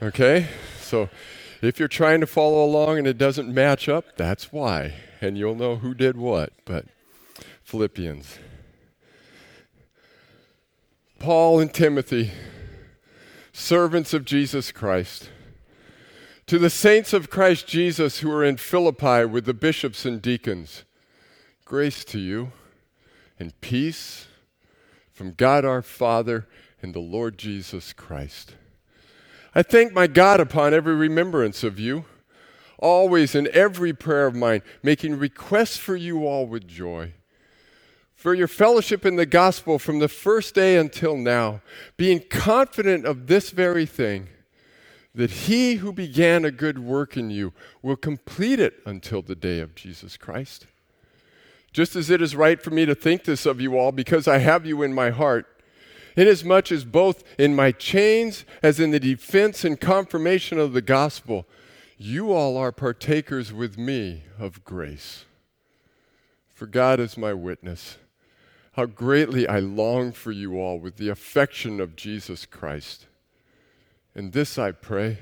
Okay? 0.02 0.48
So 0.80 1.08
if 1.62 1.78
you're 1.78 1.88
trying 1.88 2.20
to 2.20 2.26
follow 2.26 2.64
along 2.64 2.98
and 2.98 3.06
it 3.06 3.18
doesn't 3.18 3.52
match 3.52 3.88
up, 3.88 4.16
that's 4.16 4.52
why. 4.52 4.94
And 5.20 5.36
you'll 5.36 5.54
know 5.54 5.76
who 5.76 5.94
did 5.94 6.16
what. 6.16 6.52
But 6.64 6.86
Philippians. 7.62 8.38
Paul 11.18 11.60
and 11.60 11.72
Timothy, 11.72 12.32
servants 13.52 14.14
of 14.14 14.24
Jesus 14.24 14.72
Christ 14.72 15.28
to 16.50 16.58
the 16.58 16.68
saints 16.68 17.12
of 17.12 17.30
Christ 17.30 17.68
Jesus 17.68 18.18
who 18.18 18.32
are 18.32 18.42
in 18.42 18.56
Philippi 18.56 19.24
with 19.24 19.44
the 19.44 19.54
bishops 19.54 20.04
and 20.04 20.20
deacons, 20.20 20.82
grace 21.64 22.04
to 22.06 22.18
you 22.18 22.50
and 23.38 23.52
peace 23.60 24.26
from 25.20 25.32
God 25.32 25.66
our 25.66 25.82
Father 25.82 26.48
and 26.80 26.94
the 26.94 26.98
Lord 26.98 27.36
Jesus 27.36 27.92
Christ. 27.92 28.54
I 29.54 29.62
thank 29.62 29.92
my 29.92 30.06
God 30.06 30.40
upon 30.40 30.72
every 30.72 30.94
remembrance 30.94 31.62
of 31.62 31.78
you, 31.78 32.06
always 32.78 33.34
in 33.34 33.46
every 33.52 33.92
prayer 33.92 34.26
of 34.26 34.34
mine, 34.34 34.62
making 34.82 35.18
requests 35.18 35.76
for 35.76 35.94
you 35.94 36.26
all 36.26 36.46
with 36.46 36.66
joy. 36.66 37.12
For 38.14 38.32
your 38.32 38.48
fellowship 38.48 39.04
in 39.04 39.16
the 39.16 39.26
gospel 39.26 39.78
from 39.78 39.98
the 39.98 40.08
first 40.08 40.54
day 40.54 40.78
until 40.78 41.18
now, 41.18 41.60
being 41.98 42.22
confident 42.30 43.04
of 43.04 43.26
this 43.26 43.50
very 43.50 43.84
thing 43.84 44.28
that 45.14 45.30
he 45.30 45.74
who 45.74 45.92
began 45.92 46.46
a 46.46 46.50
good 46.50 46.78
work 46.78 47.18
in 47.18 47.28
you 47.28 47.52
will 47.82 47.96
complete 47.96 48.58
it 48.58 48.76
until 48.86 49.20
the 49.20 49.36
day 49.36 49.60
of 49.60 49.74
Jesus 49.74 50.16
Christ. 50.16 50.66
Just 51.72 51.94
as 51.94 52.10
it 52.10 52.20
is 52.20 52.34
right 52.34 52.60
for 52.60 52.70
me 52.70 52.84
to 52.86 52.94
think 52.94 53.24
this 53.24 53.46
of 53.46 53.60
you 53.60 53.78
all, 53.78 53.92
because 53.92 54.26
I 54.26 54.38
have 54.38 54.66
you 54.66 54.82
in 54.82 54.92
my 54.92 55.10
heart, 55.10 55.46
inasmuch 56.16 56.72
as 56.72 56.84
both 56.84 57.22
in 57.38 57.54
my 57.54 57.70
chains 57.72 58.44
as 58.62 58.80
in 58.80 58.90
the 58.90 59.00
defense 59.00 59.64
and 59.64 59.80
confirmation 59.80 60.58
of 60.58 60.72
the 60.72 60.82
gospel, 60.82 61.46
you 61.96 62.32
all 62.32 62.56
are 62.56 62.72
partakers 62.72 63.52
with 63.52 63.78
me 63.78 64.24
of 64.38 64.64
grace. 64.64 65.24
For 66.54 66.66
God 66.66 66.98
is 66.98 67.16
my 67.16 67.32
witness, 67.32 67.98
how 68.72 68.86
greatly 68.86 69.46
I 69.46 69.60
long 69.60 70.12
for 70.12 70.32
you 70.32 70.58
all 70.60 70.78
with 70.78 70.96
the 70.96 71.08
affection 71.08 71.80
of 71.80 71.96
Jesus 71.96 72.46
Christ. 72.46 73.06
And 74.14 74.32
this 74.32 74.58
I 74.58 74.72
pray 74.72 75.18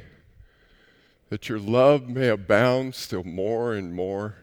that 1.29 1.49
your 1.49 1.59
love 1.59 2.09
may 2.09 2.29
abound 2.29 2.95
still 2.95 3.25
more 3.25 3.75
and 3.75 3.95
more 3.95 4.37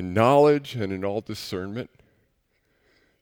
in 0.00 0.14
knowledge 0.14 0.74
and 0.74 0.94
in 0.94 1.04
all 1.04 1.20
discernment, 1.20 1.90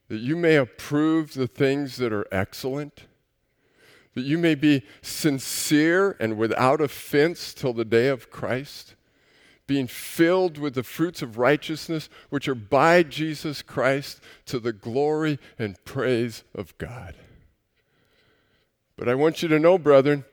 that 0.07 0.21
you 0.21 0.37
may 0.37 0.55
approve 0.55 1.35
the 1.35 1.49
things 1.49 1.97
that 1.97 2.13
are 2.13 2.27
excellent, 2.31 3.03
that 4.15 4.23
you 4.23 4.39
may 4.39 4.55
be 4.55 4.85
sincere 5.03 6.17
and 6.21 6.39
without 6.39 6.81
offense 6.81 7.53
till 7.53 7.73
the 7.73 7.85
day 7.85 8.07
of 8.07 8.31
Christ, 8.31 8.95
being 9.67 9.89
filled 9.89 10.57
with 10.57 10.75
the 10.75 10.85
fruits 10.85 11.21
of 11.21 11.37
righteousness 11.37 12.09
which 12.31 12.47
are 12.47 12.55
by 12.55 13.03
Jesus 13.03 13.61
Christ 13.61 14.21
to 14.47 14.61
the 14.61 14.73
glory 14.73 15.41
and 15.59 15.85
praise 15.85 16.45
of 16.55 16.79
God. 16.79 17.17
But 18.97 19.09
I 19.09 19.17
want 19.17 19.43
you 19.43 19.49
to 19.49 19.59
know, 19.59 19.79
brethren, 19.79 20.25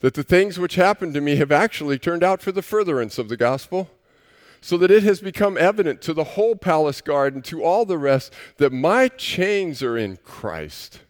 that 0.00 0.14
the 0.14 0.24
things 0.24 0.58
which 0.58 0.74
happened 0.74 1.14
to 1.14 1.20
me 1.20 1.36
have 1.36 1.52
actually 1.52 1.96
turned 1.96 2.24
out 2.24 2.42
for 2.42 2.50
the 2.50 2.60
furtherance 2.60 3.18
of 3.18 3.28
the 3.28 3.36
gospel, 3.36 3.88
so 4.62 4.78
that 4.78 4.92
it 4.92 5.02
has 5.02 5.20
become 5.20 5.58
evident 5.58 6.00
to 6.00 6.14
the 6.14 6.24
whole 6.24 6.54
palace 6.54 7.00
guard 7.00 7.34
and 7.34 7.44
to 7.44 7.64
all 7.64 7.84
the 7.84 7.98
rest 7.98 8.32
that 8.58 8.72
my 8.72 9.08
chains 9.08 9.82
are 9.82 9.98
in 9.98 10.16
Christ. 10.18 11.00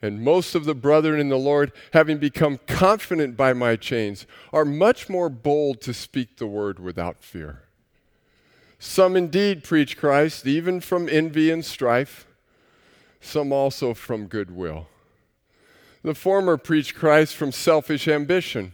And 0.00 0.22
most 0.22 0.54
of 0.54 0.64
the 0.64 0.74
brethren 0.74 1.20
in 1.20 1.28
the 1.28 1.36
Lord, 1.36 1.72
having 1.92 2.16
become 2.16 2.58
confident 2.66 3.36
by 3.36 3.52
my 3.52 3.76
chains, 3.76 4.26
are 4.50 4.64
much 4.64 5.10
more 5.10 5.28
bold 5.28 5.82
to 5.82 5.92
speak 5.92 6.38
the 6.38 6.46
word 6.46 6.78
without 6.78 7.22
fear. 7.22 7.64
Some 8.78 9.14
indeed 9.14 9.62
preach 9.62 9.98
Christ, 9.98 10.46
even 10.46 10.80
from 10.80 11.08
envy 11.08 11.50
and 11.50 11.64
strife, 11.64 12.26
some 13.20 13.52
also 13.52 13.92
from 13.92 14.26
goodwill. 14.26 14.86
The 16.02 16.14
former 16.14 16.56
preach 16.56 16.94
Christ 16.94 17.34
from 17.34 17.52
selfish 17.52 18.08
ambition, 18.08 18.72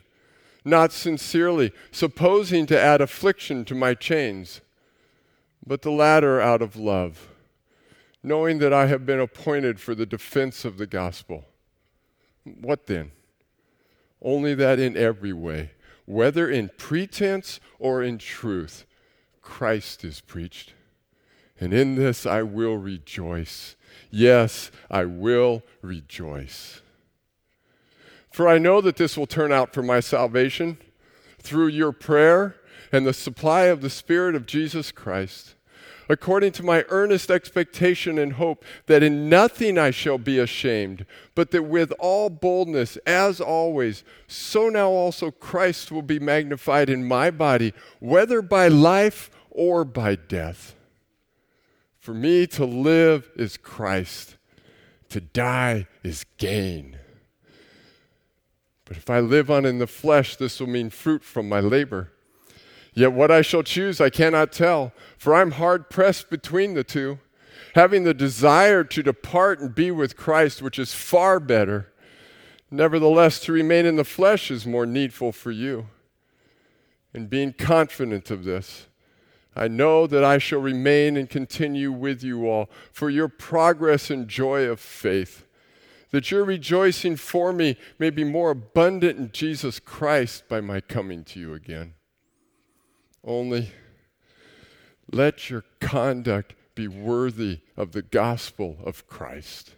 not 0.64 0.92
sincerely, 0.92 1.72
supposing 1.90 2.66
to 2.66 2.80
add 2.80 3.00
affliction 3.00 3.64
to 3.66 3.74
my 3.74 3.94
chains, 3.94 4.60
but 5.66 5.82
the 5.82 5.90
latter 5.90 6.40
out 6.40 6.62
of 6.62 6.76
love, 6.76 7.28
knowing 8.22 8.58
that 8.58 8.72
I 8.72 8.86
have 8.86 9.04
been 9.04 9.20
appointed 9.20 9.78
for 9.78 9.94
the 9.94 10.06
defense 10.06 10.64
of 10.64 10.78
the 10.78 10.86
gospel. 10.86 11.44
What 12.44 12.86
then? 12.86 13.12
Only 14.22 14.54
that 14.54 14.78
in 14.78 14.96
every 14.96 15.32
way, 15.32 15.72
whether 16.06 16.48
in 16.48 16.70
pretense 16.78 17.60
or 17.78 18.02
in 18.02 18.18
truth, 18.18 18.86
Christ 19.42 20.04
is 20.04 20.22
preached. 20.22 20.72
And 21.60 21.72
in 21.72 21.94
this 21.94 22.24
I 22.26 22.42
will 22.42 22.76
rejoice. 22.76 23.76
Yes, 24.10 24.70
I 24.90 25.04
will 25.04 25.62
rejoice. 25.82 26.80
For 28.34 28.48
I 28.48 28.58
know 28.58 28.80
that 28.80 28.96
this 28.96 29.16
will 29.16 29.28
turn 29.28 29.52
out 29.52 29.72
for 29.72 29.80
my 29.80 30.00
salvation 30.00 30.78
through 31.38 31.68
your 31.68 31.92
prayer 31.92 32.56
and 32.90 33.06
the 33.06 33.12
supply 33.12 33.66
of 33.66 33.80
the 33.80 33.88
Spirit 33.88 34.34
of 34.34 34.44
Jesus 34.44 34.90
Christ, 34.90 35.54
according 36.08 36.50
to 36.54 36.64
my 36.64 36.84
earnest 36.88 37.30
expectation 37.30 38.18
and 38.18 38.32
hope 38.32 38.64
that 38.86 39.04
in 39.04 39.28
nothing 39.28 39.78
I 39.78 39.92
shall 39.92 40.18
be 40.18 40.40
ashamed, 40.40 41.06
but 41.36 41.52
that 41.52 41.62
with 41.62 41.92
all 42.00 42.28
boldness, 42.28 42.96
as 43.06 43.40
always, 43.40 44.02
so 44.26 44.68
now 44.68 44.88
also 44.88 45.30
Christ 45.30 45.92
will 45.92 46.02
be 46.02 46.18
magnified 46.18 46.90
in 46.90 47.06
my 47.06 47.30
body, 47.30 47.72
whether 48.00 48.42
by 48.42 48.66
life 48.66 49.30
or 49.48 49.84
by 49.84 50.16
death. 50.16 50.74
For 52.00 52.14
me 52.14 52.48
to 52.48 52.64
live 52.64 53.30
is 53.36 53.56
Christ, 53.56 54.38
to 55.10 55.20
die 55.20 55.86
is 56.02 56.26
gain. 56.36 56.98
But 58.84 58.96
if 58.96 59.08
I 59.08 59.20
live 59.20 59.50
on 59.50 59.64
in 59.64 59.78
the 59.78 59.86
flesh, 59.86 60.36
this 60.36 60.60
will 60.60 60.66
mean 60.66 60.90
fruit 60.90 61.24
from 61.24 61.48
my 61.48 61.60
labor. 61.60 62.12
Yet 62.92 63.12
what 63.12 63.30
I 63.30 63.42
shall 63.42 63.62
choose 63.62 64.00
I 64.00 64.10
cannot 64.10 64.52
tell, 64.52 64.92
for 65.18 65.34
I'm 65.34 65.52
hard 65.52 65.90
pressed 65.90 66.30
between 66.30 66.74
the 66.74 66.84
two, 66.84 67.18
having 67.74 68.04
the 68.04 68.14
desire 68.14 68.84
to 68.84 69.02
depart 69.02 69.60
and 69.60 69.74
be 69.74 69.90
with 69.90 70.16
Christ, 70.16 70.62
which 70.62 70.78
is 70.78 70.94
far 70.94 71.40
better. 71.40 71.92
Nevertheless, 72.70 73.40
to 73.40 73.52
remain 73.52 73.86
in 73.86 73.96
the 73.96 74.04
flesh 74.04 74.50
is 74.50 74.66
more 74.66 74.86
needful 74.86 75.32
for 75.32 75.50
you. 75.50 75.88
And 77.12 77.30
being 77.30 77.52
confident 77.52 78.30
of 78.30 78.44
this, 78.44 78.86
I 79.56 79.68
know 79.68 80.06
that 80.08 80.24
I 80.24 80.38
shall 80.38 80.60
remain 80.60 81.16
and 81.16 81.30
continue 81.30 81.92
with 81.92 82.24
you 82.24 82.48
all 82.48 82.68
for 82.92 83.08
your 83.08 83.28
progress 83.28 84.10
and 84.10 84.28
joy 84.28 84.64
of 84.64 84.80
faith, 84.80 85.44
that 86.14 86.30
your 86.30 86.44
rejoicing 86.44 87.16
for 87.16 87.52
me 87.52 87.76
may 87.98 88.08
be 88.08 88.22
more 88.22 88.52
abundant 88.52 89.18
in 89.18 89.32
Jesus 89.32 89.80
Christ 89.80 90.44
by 90.48 90.60
my 90.60 90.80
coming 90.80 91.24
to 91.24 91.40
you 91.40 91.54
again. 91.54 91.94
Only 93.24 93.72
let 95.10 95.50
your 95.50 95.64
conduct 95.80 96.54
be 96.76 96.86
worthy 96.86 97.62
of 97.76 97.90
the 97.90 98.02
gospel 98.02 98.76
of 98.84 99.08
Christ, 99.08 99.72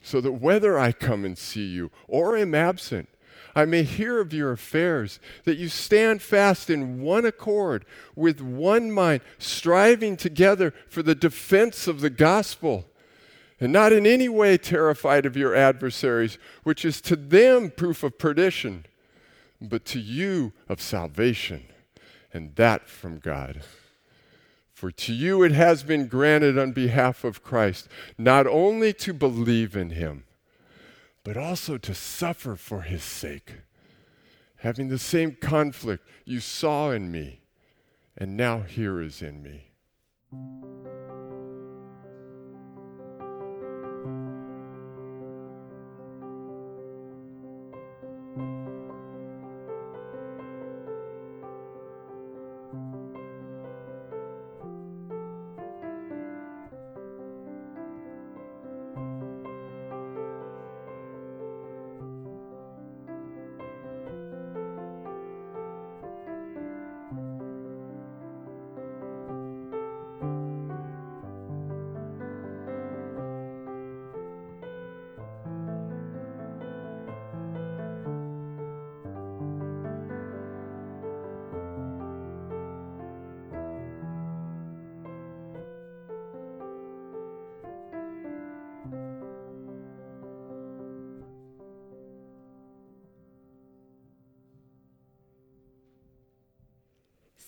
so 0.00 0.20
that 0.20 0.34
whether 0.34 0.78
I 0.78 0.92
come 0.92 1.24
and 1.24 1.36
see 1.36 1.66
you 1.66 1.90
or 2.06 2.36
am 2.36 2.54
absent, 2.54 3.08
I 3.52 3.64
may 3.64 3.82
hear 3.82 4.20
of 4.20 4.32
your 4.32 4.52
affairs, 4.52 5.18
that 5.42 5.58
you 5.58 5.68
stand 5.68 6.22
fast 6.22 6.70
in 6.70 7.00
one 7.02 7.24
accord, 7.24 7.84
with 8.14 8.40
one 8.40 8.92
mind, 8.92 9.22
striving 9.38 10.16
together 10.16 10.72
for 10.88 11.02
the 11.02 11.16
defense 11.16 11.88
of 11.88 12.00
the 12.00 12.10
gospel, 12.10 12.84
and 13.60 13.72
not 13.72 13.92
in 13.92 14.06
any 14.06 14.28
way 14.28 14.58
terrified 14.58 15.24
of 15.26 15.36
your 15.36 15.54
adversaries, 15.54 16.38
which 16.62 16.84
is 16.84 17.00
to 17.02 17.16
them 17.16 17.70
proof 17.70 18.02
of 18.02 18.18
perdition, 18.18 18.86
but 19.60 19.84
to 19.86 19.98
you 19.98 20.52
of 20.68 20.80
salvation 20.80 21.64
and 22.32 22.54
that 22.56 22.88
from 22.88 23.18
God. 23.18 23.62
For 24.72 24.90
to 24.90 25.14
you 25.14 25.42
it 25.42 25.52
has 25.52 25.82
been 25.82 26.06
granted 26.06 26.58
on 26.58 26.72
behalf 26.72 27.24
of 27.24 27.42
Christ 27.42 27.88
not 28.18 28.46
only 28.46 28.92
to 28.94 29.14
believe 29.14 29.74
in 29.74 29.90
him, 29.90 30.24
but 31.24 31.36
also 31.36 31.78
to 31.78 31.94
suffer 31.94 32.56
for 32.56 32.82
his 32.82 33.02
sake, 33.02 33.54
having 34.58 34.88
the 34.88 34.98
same 34.98 35.34
conflict 35.40 36.06
you 36.24 36.40
saw 36.40 36.90
in 36.90 37.10
me 37.10 37.40
and 38.18 38.36
now 38.36 38.60
here 38.60 39.00
is 39.00 39.22
in 39.22 39.42
me. 39.42 39.70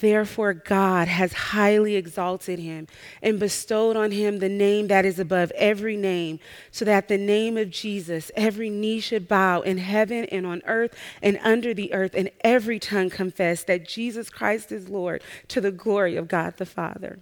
Therefore, 0.00 0.54
God 0.54 1.06
has 1.08 1.32
highly 1.32 1.96
exalted 1.96 2.58
him 2.58 2.88
and 3.22 3.38
bestowed 3.38 3.96
on 3.96 4.10
him 4.10 4.38
the 4.38 4.48
name 4.48 4.88
that 4.88 5.04
is 5.04 5.18
above 5.18 5.50
every 5.52 5.96
name, 5.96 6.40
so 6.70 6.84
that 6.84 7.08
the 7.08 7.18
name 7.18 7.56
of 7.56 7.70
Jesus 7.70 8.30
every 8.34 8.70
knee 8.70 9.00
should 9.00 9.28
bow 9.28 9.60
in 9.60 9.78
heaven 9.78 10.24
and 10.26 10.46
on 10.46 10.62
earth 10.66 10.96
and 11.20 11.38
under 11.42 11.74
the 11.74 11.92
earth, 11.92 12.14
and 12.14 12.30
every 12.42 12.78
tongue 12.78 13.10
confess 13.10 13.62
that 13.64 13.86
Jesus 13.86 14.30
Christ 14.30 14.72
is 14.72 14.88
Lord 14.88 15.22
to 15.48 15.60
the 15.60 15.72
glory 15.72 16.16
of 16.16 16.28
God 16.28 16.56
the 16.56 16.66
Father. 16.66 17.18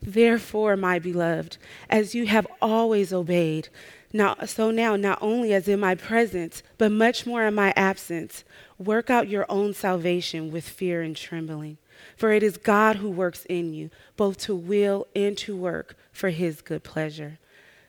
Therefore, 0.00 0.76
my 0.76 0.98
beloved, 0.98 1.56
as 1.90 2.14
you 2.14 2.26
have 2.26 2.46
always 2.62 3.12
obeyed, 3.12 3.68
now, 4.12 4.36
so 4.46 4.70
now, 4.70 4.96
not 4.96 5.18
only 5.20 5.52
as 5.52 5.68
in 5.68 5.80
my 5.80 5.94
presence, 5.94 6.62
but 6.78 6.90
much 6.90 7.26
more 7.26 7.44
in 7.44 7.54
my 7.54 7.74
absence, 7.76 8.42
work 8.78 9.10
out 9.10 9.28
your 9.28 9.44
own 9.50 9.74
salvation 9.74 10.50
with 10.50 10.66
fear 10.66 11.02
and 11.02 11.14
trembling. 11.14 11.76
For 12.16 12.32
it 12.32 12.42
is 12.42 12.56
God 12.56 12.96
who 12.96 13.10
works 13.10 13.44
in 13.46 13.74
you, 13.74 13.90
both 14.16 14.38
to 14.38 14.54
will 14.54 15.06
and 15.14 15.36
to 15.38 15.54
work 15.54 15.96
for 16.12 16.30
his 16.30 16.62
good 16.62 16.84
pleasure. 16.84 17.38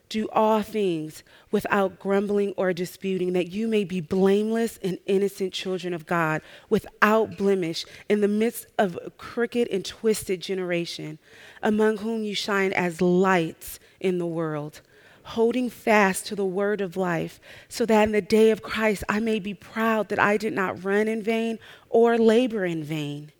Do 0.10 0.27
all 0.34 0.63
things 0.63 1.23
without 1.51 1.99
grumbling 1.99 2.53
or 2.58 2.73
disputing, 2.73 3.34
that 3.34 3.51
you 3.51 3.67
may 3.67 3.84
be 3.84 4.01
blameless 4.01 4.79
and 4.84 4.97
innocent 5.05 5.53
children 5.53 5.93
of 5.93 6.08
God, 6.08 6.41
without 6.67 7.38
blemish, 7.38 7.86
in 8.10 8.19
the 8.19 8.27
midst 8.27 8.65
of 8.77 8.99
a 9.05 9.12
crooked 9.12 9.67
and 9.69 9.86
twisted 9.86 10.41
generation, 10.41 11.19
among 11.62 11.97
whom 11.97 12.23
you 12.23 12.34
shine 12.36 12.73
as 12.73 13.01
lights 13.01 13.79
in 13.99 14.17
the 14.17 14.25
world 14.25 14.82
holding 15.30 15.70
fast 15.70 16.26
to 16.28 16.36
the 16.36 16.46
word 16.46 16.82
of 16.82 16.98
life, 16.98 17.39
so 17.68 17.86
that 17.86 18.04
in 18.04 18.12
the 18.12 18.22
day 18.22 18.52
of 18.52 18.62
Christ 18.62 19.04
I 19.08 19.20
may 19.20 19.39
be 19.39 19.54
proud 19.54 20.10
that 20.10 20.20
I 20.20 20.38
did 20.38 20.54
not 20.54 20.84
run 20.84 21.08
in 21.08 21.22
vain 21.22 21.60
or 21.89 22.18
labor 22.18 22.65
in 22.65 22.84
vain. 22.84 23.32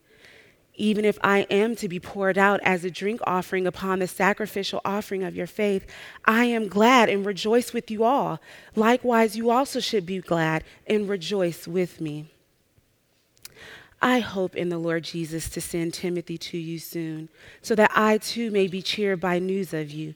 Even 0.76 1.04
if 1.04 1.20
I 1.22 1.40
am 1.50 1.76
to 1.76 1.90
be 1.90 2.00
poured 2.00 2.38
out 2.38 2.62
as 2.64 2.86
a 2.86 2.92
drink 2.92 3.20
offering 3.26 3.68
upon 3.68 4.00
the 4.00 4.08
sacrificial 4.08 4.80
offering 4.86 5.24
of 5.24 5.36
your 5.36 5.48
faith, 5.48 5.86
I 6.24 6.46
am 6.46 6.70
glad 6.70 7.10
and 7.10 7.26
rejoice 7.26 7.74
with 7.74 7.92
you 7.92 8.04
all. 8.04 8.40
Likewise, 8.76 9.36
you 9.36 9.50
also 9.50 9.80
should 9.80 10.06
be 10.06 10.20
glad 10.20 10.64
and 10.88 11.10
rejoice 11.10 11.68
with 11.68 12.00
me. 12.00 12.28
I 14.02 14.20
hope 14.20 14.56
in 14.56 14.70
the 14.70 14.78
Lord 14.78 15.04
Jesus 15.04 15.50
to 15.50 15.60
send 15.60 15.94
Timothy 15.94 16.38
to 16.38 16.58
you 16.58 16.80
soon, 16.80 17.28
so 17.62 17.76
that 17.76 17.92
I 17.94 18.18
too 18.18 18.50
may 18.50 18.68
be 18.68 18.82
cheered 18.82 19.20
by 19.20 19.40
news 19.40 19.74
of 19.74 19.92
you 19.92 20.16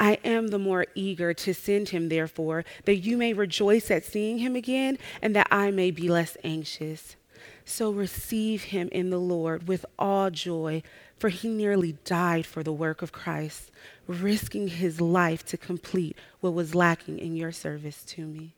I 0.00 0.18
am 0.24 0.48
the 0.48 0.58
more 0.58 0.86
eager 0.94 1.34
to 1.34 1.52
send 1.52 1.90
him, 1.90 2.08
therefore, 2.08 2.64
that 2.86 2.96
you 2.96 3.18
may 3.18 3.34
rejoice 3.34 3.90
at 3.90 4.04
seeing 4.04 4.38
him 4.38 4.56
again, 4.56 4.96
and 5.20 5.36
that 5.36 5.48
I 5.50 5.70
may 5.70 5.90
be 5.90 6.08
less 6.08 6.38
anxious. 6.42 7.16
So 7.66 7.90
receive 7.90 8.64
him 8.64 8.88
in 8.92 9.10
the 9.10 9.20
Lord 9.20 9.68
with 9.68 9.84
all 9.98 10.30
joy, 10.30 10.82
for 11.18 11.28
he 11.28 11.48
nearly 11.48 11.98
died 12.04 12.46
for 12.46 12.62
the 12.62 12.72
work 12.72 13.02
of 13.02 13.12
Christ, 13.12 13.70
risking 14.06 14.68
his 14.68 15.02
life 15.02 15.44
to 15.46 15.58
complete 15.58 16.16
what 16.40 16.54
was 16.54 16.74
lacking 16.74 17.18
in 17.18 17.36
your 17.36 17.52
service 17.52 18.02
to 18.04 18.26
me. 18.26 18.54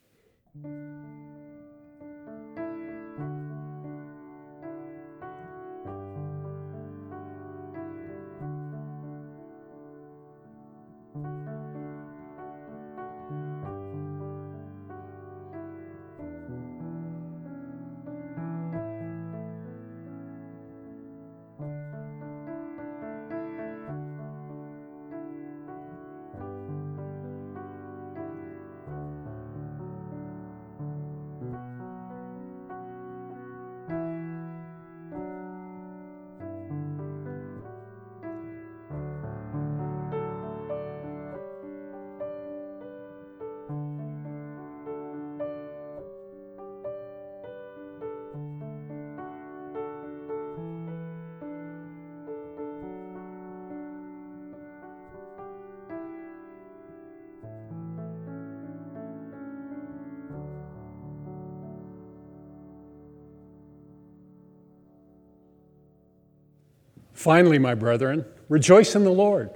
Finally, 67.22 67.56
my 67.56 67.72
brethren, 67.72 68.24
rejoice 68.48 68.96
in 68.96 69.04
the 69.04 69.12
Lord. 69.12 69.48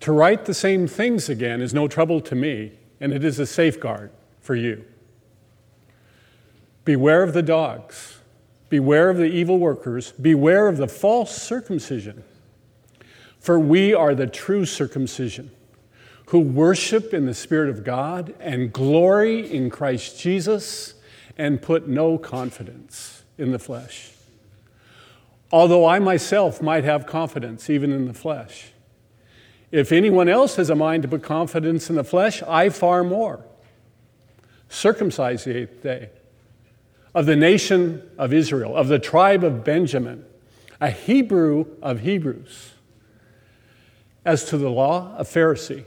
To 0.00 0.12
write 0.12 0.44
the 0.44 0.52
same 0.52 0.86
things 0.86 1.30
again 1.30 1.62
is 1.62 1.72
no 1.72 1.88
trouble 1.88 2.20
to 2.20 2.34
me, 2.34 2.72
and 3.00 3.14
it 3.14 3.24
is 3.24 3.38
a 3.38 3.46
safeguard 3.46 4.10
for 4.38 4.54
you. 4.54 4.84
Beware 6.84 7.22
of 7.22 7.32
the 7.32 7.42
dogs, 7.42 8.18
beware 8.68 9.08
of 9.08 9.16
the 9.16 9.24
evil 9.24 9.58
workers, 9.58 10.12
beware 10.12 10.68
of 10.68 10.76
the 10.76 10.88
false 10.88 11.34
circumcision. 11.34 12.22
For 13.38 13.58
we 13.58 13.94
are 13.94 14.14
the 14.14 14.26
true 14.26 14.66
circumcision, 14.66 15.50
who 16.26 16.40
worship 16.40 17.14
in 17.14 17.24
the 17.24 17.32
Spirit 17.32 17.70
of 17.70 17.82
God 17.82 18.34
and 18.40 18.70
glory 18.70 19.50
in 19.50 19.70
Christ 19.70 20.20
Jesus 20.20 20.96
and 21.38 21.62
put 21.62 21.88
no 21.88 22.18
confidence 22.18 23.22
in 23.38 23.52
the 23.52 23.58
flesh 23.58 24.10
although 25.52 25.86
I 25.86 25.98
myself 25.98 26.62
might 26.62 26.84
have 26.84 27.06
confidence 27.06 27.68
even 27.68 27.92
in 27.92 28.06
the 28.06 28.14
flesh. 28.14 28.72
If 29.70 29.92
anyone 29.92 30.28
else 30.28 30.56
has 30.56 30.70
a 30.70 30.74
mind 30.74 31.02
to 31.02 31.08
put 31.08 31.22
confidence 31.22 31.90
in 31.90 31.96
the 31.96 32.04
flesh, 32.04 32.42
I 32.42 32.70
far 32.70 33.04
more. 33.04 33.44
Circumcised 34.68 35.46
the 35.46 35.56
eighth 35.56 35.82
day, 35.82 36.10
of 37.14 37.26
the 37.26 37.36
nation 37.36 38.08
of 38.18 38.32
Israel, 38.32 38.76
of 38.76 38.88
the 38.88 38.98
tribe 38.98 39.44
of 39.44 39.64
Benjamin, 39.64 40.24
a 40.80 40.90
Hebrew 40.90 41.66
of 41.82 42.00
Hebrews. 42.00 42.72
As 44.24 44.44
to 44.46 44.56
the 44.56 44.70
law, 44.70 45.14
a 45.16 45.24
Pharisee. 45.24 45.84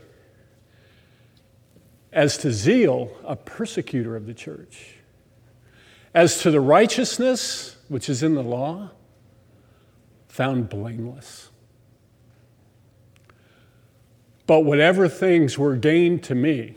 As 2.12 2.36
to 2.38 2.52
zeal, 2.52 3.10
a 3.24 3.36
persecutor 3.36 4.16
of 4.16 4.26
the 4.26 4.34
church. 4.34 4.96
As 6.14 6.38
to 6.42 6.50
the 6.50 6.60
righteousness 6.60 7.76
which 7.88 8.08
is 8.08 8.22
in 8.22 8.34
the 8.34 8.42
law, 8.42 8.90
found 10.34 10.68
blameless. 10.68 11.48
But 14.48 14.64
whatever 14.64 15.08
things 15.08 15.56
were 15.56 15.76
gained 15.76 16.24
to 16.24 16.34
me, 16.34 16.74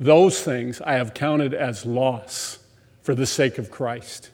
those 0.00 0.40
things 0.40 0.80
I 0.80 0.94
have 0.94 1.12
counted 1.12 1.52
as 1.52 1.84
loss 1.84 2.60
for 3.02 3.14
the 3.14 3.26
sake 3.26 3.58
of 3.58 3.70
Christ. 3.70 4.30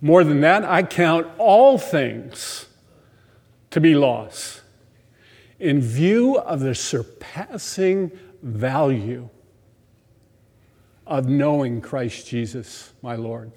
More 0.00 0.22
than 0.22 0.40
that, 0.42 0.64
I 0.64 0.84
count 0.84 1.26
all 1.36 1.78
things 1.78 2.66
to 3.70 3.80
be 3.80 3.96
loss 3.96 4.60
in 5.58 5.80
view 5.80 6.38
of 6.38 6.60
the 6.60 6.76
surpassing 6.76 8.12
value 8.40 9.28
of 11.08 11.28
knowing 11.28 11.80
Christ 11.80 12.28
Jesus, 12.28 12.92
my 13.02 13.16
Lord 13.16 13.50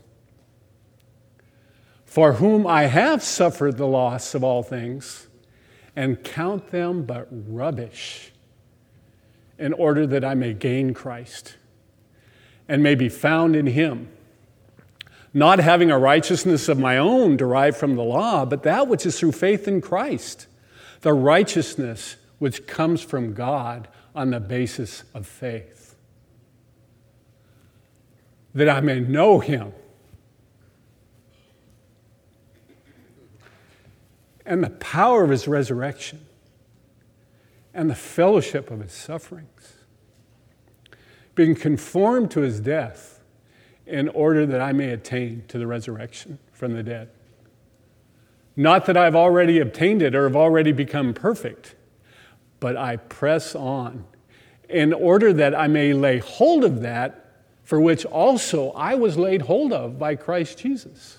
for 2.18 2.34
whom 2.34 2.66
I 2.66 2.86
have 2.86 3.22
suffered 3.22 3.78
the 3.78 3.86
loss 3.86 4.34
of 4.34 4.44
all 4.44 4.64
things, 4.64 5.28
and 5.96 6.24
count 6.24 6.72
them 6.72 7.04
but 7.04 7.28
rubbish, 7.30 8.32
in 9.60 9.72
order 9.74 10.08
that 10.08 10.26
I 10.26 10.34
may 10.34 10.56
gain 10.56 10.96
Christ 10.96 11.58
and 12.68 12.82
may 12.82 12.96
be 12.96 13.08
found 13.08 13.56
in 13.56 13.68
Him, 13.68 14.10
not 15.32 15.60
having 15.60 15.92
a 15.92 16.00
righteousness 16.00 16.68
of 16.68 16.80
my 16.80 16.98
own 16.98 17.38
derived 17.38 17.78
from 17.78 17.96
the 17.96 18.04
law, 18.04 18.46
but 18.46 18.64
that 18.64 18.88
which 18.88 19.06
is 19.06 19.20
through 19.20 19.34
faith 19.34 19.68
in 19.68 19.80
Christ, 19.80 20.48
the 21.02 21.14
righteousness 21.14 22.16
which 22.40 22.66
comes 22.66 23.04
from 23.04 23.36
God 23.36 23.88
on 24.16 24.32
the 24.32 24.40
basis 24.40 25.04
of 25.14 25.28
faith, 25.28 25.94
that 28.56 28.70
I 28.70 28.80
may 28.82 29.02
know 29.02 29.38
Him 29.38 29.72
and 34.48 34.64
the 34.64 34.70
power 34.70 35.24
of 35.24 35.30
his 35.30 35.48
resurrection 35.48 36.26
and 37.74 37.90
the 37.90 37.96
fellowship 37.96 38.72
of 38.72 38.80
his 38.80 38.94
sufferings, 38.94 39.74
being 41.36 41.54
conformed 41.54 42.32
to 42.32 42.40
his 42.40 42.60
death 42.60 43.22
in 43.86 44.10
order 44.10 44.46
that 44.46 44.62
I 44.62 44.72
may 44.72 44.90
attain 44.90 45.44
to 45.50 45.60
the 45.60 45.68
resurrection 45.68 46.40
from 46.52 46.74
the 46.74 46.82
dead. 46.82 47.10
Not 48.56 48.88
that 48.88 48.98
I've 48.98 49.16
already 49.16 49.60
obtained 49.60 50.02
it 50.02 50.16
or 50.16 50.24
have 50.24 50.36
already 50.36 50.72
become 50.72 51.14
perfect, 51.14 51.76
but 52.60 52.76
I 52.76 52.96
press 52.96 53.54
on 53.54 54.06
in 54.68 54.94
order 54.94 55.32
that 55.34 55.54
I 55.54 55.68
may 55.68 55.94
lay 55.94 56.18
hold 56.18 56.64
of 56.64 56.82
that 56.82 57.26
for 57.64 57.80
which 57.80 58.06
also 58.06 58.72
I 58.72 58.96
was 58.96 59.18
laid 59.18 59.44
hold 59.44 59.74
of 59.74 60.00
by 60.00 60.16
Christ 60.16 60.58
Jesus. 60.58 61.18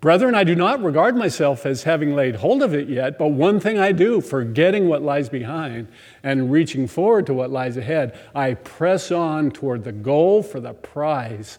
Brethren, 0.00 0.34
I 0.34 0.44
do 0.44 0.54
not 0.54 0.82
regard 0.82 1.14
myself 1.14 1.66
as 1.66 1.82
having 1.82 2.14
laid 2.14 2.36
hold 2.36 2.62
of 2.62 2.72
it 2.72 2.88
yet, 2.88 3.18
but 3.18 3.28
one 3.28 3.60
thing 3.60 3.78
I 3.78 3.92
do, 3.92 4.22
forgetting 4.22 4.88
what 4.88 5.02
lies 5.02 5.28
behind 5.28 5.88
and 6.22 6.50
reaching 6.50 6.86
forward 6.86 7.26
to 7.26 7.34
what 7.34 7.50
lies 7.50 7.76
ahead, 7.76 8.18
I 8.34 8.54
press 8.54 9.12
on 9.12 9.50
toward 9.50 9.84
the 9.84 9.92
goal 9.92 10.42
for 10.42 10.58
the 10.58 10.72
prize 10.72 11.58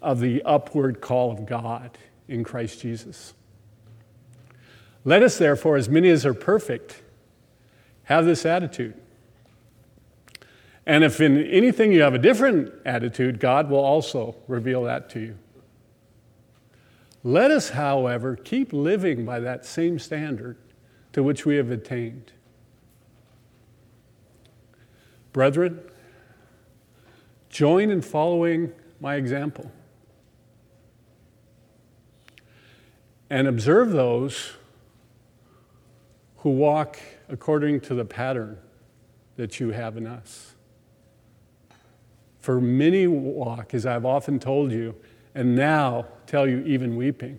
of 0.00 0.20
the 0.20 0.42
upward 0.44 1.02
call 1.02 1.30
of 1.30 1.44
God 1.44 1.98
in 2.28 2.44
Christ 2.44 2.80
Jesus. 2.80 3.34
Let 5.04 5.22
us, 5.22 5.36
therefore, 5.36 5.76
as 5.76 5.90
many 5.90 6.08
as 6.08 6.24
are 6.24 6.32
perfect, 6.32 7.02
have 8.04 8.24
this 8.24 8.46
attitude. 8.46 8.94
And 10.86 11.04
if 11.04 11.20
in 11.20 11.44
anything 11.44 11.92
you 11.92 12.00
have 12.02 12.14
a 12.14 12.18
different 12.18 12.72
attitude, 12.86 13.38
God 13.38 13.68
will 13.68 13.84
also 13.84 14.34
reveal 14.48 14.84
that 14.84 15.10
to 15.10 15.20
you. 15.20 15.38
Let 17.24 17.50
us, 17.50 17.70
however, 17.70 18.36
keep 18.36 18.72
living 18.72 19.24
by 19.24 19.40
that 19.40 19.64
same 19.64 19.98
standard 19.98 20.56
to 21.12 21.22
which 21.22 21.46
we 21.46 21.56
have 21.56 21.70
attained. 21.70 22.32
Brethren, 25.32 25.80
join 27.48 27.90
in 27.90 28.02
following 28.02 28.72
my 29.00 29.14
example 29.14 29.70
and 33.30 33.46
observe 33.46 33.92
those 33.92 34.52
who 36.38 36.50
walk 36.50 36.98
according 37.28 37.80
to 37.80 37.94
the 37.94 38.04
pattern 38.04 38.58
that 39.36 39.60
you 39.60 39.70
have 39.70 39.96
in 39.96 40.06
us. 40.06 40.54
For 42.40 42.60
many 42.60 43.06
walk, 43.06 43.72
as 43.72 43.86
I've 43.86 44.04
often 44.04 44.38
told 44.38 44.72
you, 44.72 44.96
and 45.34 45.54
now 45.54 46.06
tell 46.26 46.48
you, 46.48 46.60
even 46.60 46.96
weeping, 46.96 47.38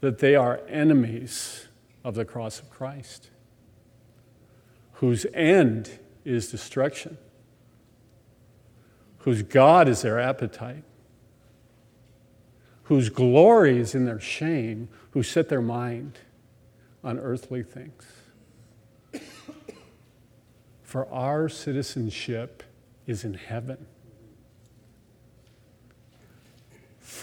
that 0.00 0.18
they 0.18 0.34
are 0.34 0.60
enemies 0.68 1.68
of 2.02 2.14
the 2.14 2.24
cross 2.24 2.60
of 2.60 2.70
Christ, 2.70 3.30
whose 4.94 5.26
end 5.34 5.98
is 6.24 6.50
destruction, 6.50 7.18
whose 9.18 9.42
God 9.42 9.88
is 9.88 10.02
their 10.02 10.18
appetite, 10.20 10.84
whose 12.84 13.08
glory 13.08 13.78
is 13.78 13.94
in 13.94 14.04
their 14.04 14.20
shame, 14.20 14.88
who 15.12 15.22
set 15.22 15.48
their 15.48 15.62
mind 15.62 16.18
on 17.02 17.18
earthly 17.18 17.62
things. 17.62 18.04
For 20.82 21.10
our 21.12 21.48
citizenship 21.48 22.62
is 23.06 23.24
in 23.24 23.34
heaven 23.34 23.86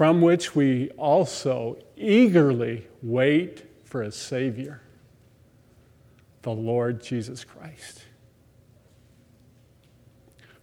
from 0.02 0.20
which 0.20 0.56
we 0.56 0.90
also 0.98 1.78
eagerly 1.96 2.88
wait 3.04 3.64
for 3.84 4.02
a 4.02 4.12
Savior, 4.12 4.82
the 6.42 6.50
Lord 6.50 7.04
Jesus 7.04 7.44
Christ, 7.44 8.06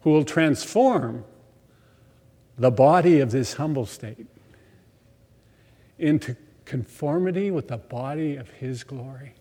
who 0.00 0.10
will 0.10 0.24
transform 0.24 1.24
the 2.58 2.72
body 2.72 3.20
of 3.20 3.30
this 3.30 3.52
humble 3.52 3.86
state 3.86 4.26
into 6.00 6.34
conformity 6.64 7.52
with 7.52 7.68
the 7.68 7.78
body 7.78 8.34
of 8.34 8.50
His 8.50 8.82
glory 8.82 9.34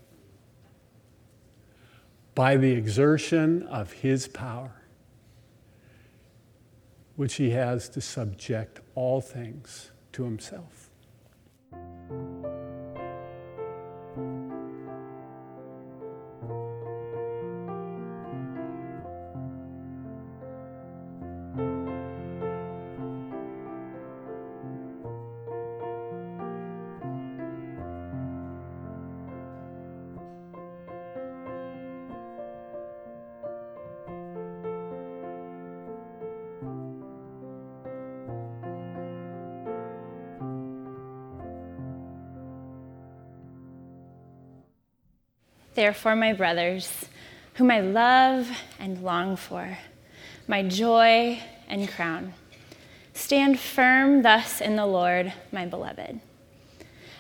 by 2.35 2.55
the 2.55 2.71
exertion 2.71 3.63
of 3.63 3.93
His 3.93 4.27
power 4.27 4.83
which 7.17 7.35
he 7.35 7.49
has 7.49 7.89
to 7.89 7.99
subject 7.99 8.79
all 8.95 9.19
things 9.19 9.91
to 10.13 10.23
himself. 10.23 10.89
Therefore, 45.77 46.15
my 46.15 46.33
brothers, 46.33 47.05
whom 47.53 47.69
I 47.69 47.81
love 47.81 48.49
and 48.79 49.03
long 49.03 49.35
for, 49.35 49.77
my 50.47 50.63
joy 50.63 51.39
and 51.69 51.87
crown, 51.87 52.33
stand 53.13 53.59
firm 53.59 54.23
thus 54.23 54.59
in 54.59 54.75
the 54.75 54.87
Lord, 54.87 55.31
my 55.51 55.67
beloved. 55.67 56.19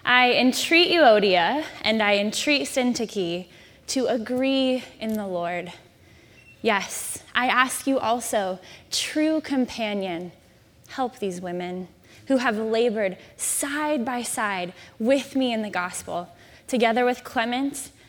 I 0.03 0.31
entreat 0.31 0.89
Euodia 0.89 1.65
and 1.83 2.01
I 2.01 2.17
entreat 2.17 2.63
Syntyche 2.63 3.45
to 3.89 4.07
agree 4.07 4.83
in 4.99 5.13
the 5.13 5.27
Lord. 5.27 5.71
Yes, 6.63 7.21
I 7.35 7.49
ask 7.49 7.85
you 7.85 7.99
also, 7.99 8.57
true 8.89 9.39
companion, 9.39 10.31
help 10.87 11.19
these 11.19 11.39
women 11.39 11.89
who 12.25 12.37
have 12.37 12.57
labored 12.57 13.19
side 13.35 14.03
by 14.03 14.23
side 14.23 14.73
with 14.97 15.35
me 15.35 15.53
in 15.53 15.61
the 15.61 15.69
gospel, 15.69 16.35
together 16.65 17.05
with 17.05 17.23
Clement 17.23 17.91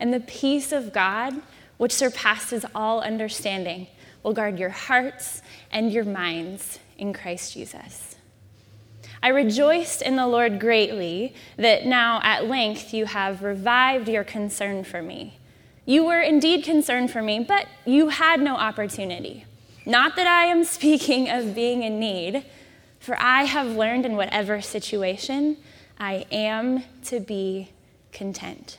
And 0.00 0.12
the 0.12 0.20
peace 0.20 0.72
of 0.72 0.92
God, 0.92 1.34
which 1.76 1.92
surpasses 1.92 2.64
all 2.74 3.00
understanding, 3.00 3.86
will 4.22 4.32
guard 4.32 4.58
your 4.58 4.70
hearts 4.70 5.42
and 5.70 5.92
your 5.92 6.04
minds 6.04 6.80
in 6.98 7.12
Christ 7.12 7.54
Jesus. 7.54 8.16
I 9.22 9.28
rejoiced 9.28 10.00
in 10.00 10.16
the 10.16 10.26
Lord 10.26 10.58
greatly 10.58 11.34
that 11.58 11.84
now 11.84 12.20
at 12.22 12.48
length 12.48 12.94
you 12.94 13.04
have 13.04 13.42
revived 13.42 14.08
your 14.08 14.24
concern 14.24 14.82
for 14.82 15.02
me. 15.02 15.38
You 15.84 16.04
were 16.04 16.20
indeed 16.20 16.64
concerned 16.64 17.10
for 17.10 17.20
me, 17.20 17.40
but 17.40 17.66
you 17.84 18.08
had 18.08 18.40
no 18.40 18.56
opportunity. 18.56 19.44
Not 19.84 20.16
that 20.16 20.26
I 20.26 20.46
am 20.46 20.64
speaking 20.78 21.28
of 21.28 21.54
being 21.54 21.82
in 21.82 22.00
need, 22.00 22.44
for 22.98 23.16
I 23.20 23.44
have 23.44 23.76
learned 23.76 24.06
in 24.06 24.16
whatever 24.16 24.62
situation 24.62 25.58
I 25.98 26.26
am 26.30 26.84
to 27.04 27.20
be 27.20 27.70
content. 28.12 28.78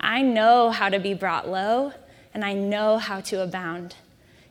I 0.00 0.22
know 0.22 0.70
how 0.70 0.88
to 0.88 0.98
be 0.98 1.14
brought 1.14 1.48
low, 1.48 1.92
and 2.32 2.44
I 2.44 2.52
know 2.52 2.98
how 2.98 3.20
to 3.22 3.42
abound. 3.42 3.96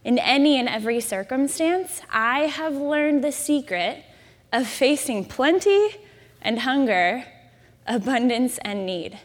In 0.03 0.19
any 0.19 0.59
and 0.59 0.69
every 0.69 0.99
circumstance, 0.99 2.01
I 2.11 2.41
have 2.41 2.75
learned 2.75 3.23
the 3.23 3.31
secret 3.31 4.03
of 4.51 4.67
facing 4.67 5.25
plenty 5.25 5.95
and 6.41 6.59
hunger, 6.59 7.25
abundance 7.85 8.57
and 8.59 8.85
need. 8.85 9.19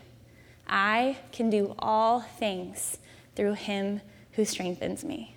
I 0.67 1.19
can 1.33 1.51
do 1.51 1.75
all 1.79 2.21
things 2.21 2.99
through 3.37 3.55
him 3.55 4.01
who 4.33 4.45
strengthens 4.45 5.05
me. 5.05 5.37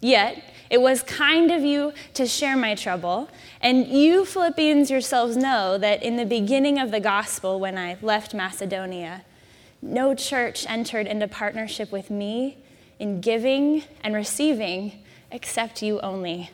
Yet, 0.00 0.42
it 0.70 0.80
was 0.82 1.02
kind 1.02 1.50
of 1.50 1.62
you 1.62 1.92
to 2.14 2.26
share 2.26 2.56
my 2.56 2.74
trouble, 2.74 3.28
and 3.60 3.86
you 3.86 4.24
Philippians 4.24 4.90
yourselves 4.90 5.36
know 5.36 5.78
that 5.78 6.02
in 6.02 6.16
the 6.16 6.26
beginning 6.26 6.78
of 6.78 6.90
the 6.90 7.00
gospel, 7.00 7.58
when 7.58 7.78
I 7.78 7.96
left 8.02 8.34
Macedonia, 8.34 9.24
no 9.84 10.14
church 10.14 10.64
entered 10.66 11.06
into 11.06 11.28
partnership 11.28 11.92
with 11.92 12.10
me 12.10 12.56
in 12.98 13.20
giving 13.20 13.84
and 14.02 14.14
receiving 14.14 14.92
except 15.30 15.82
you 15.82 16.00
only. 16.00 16.50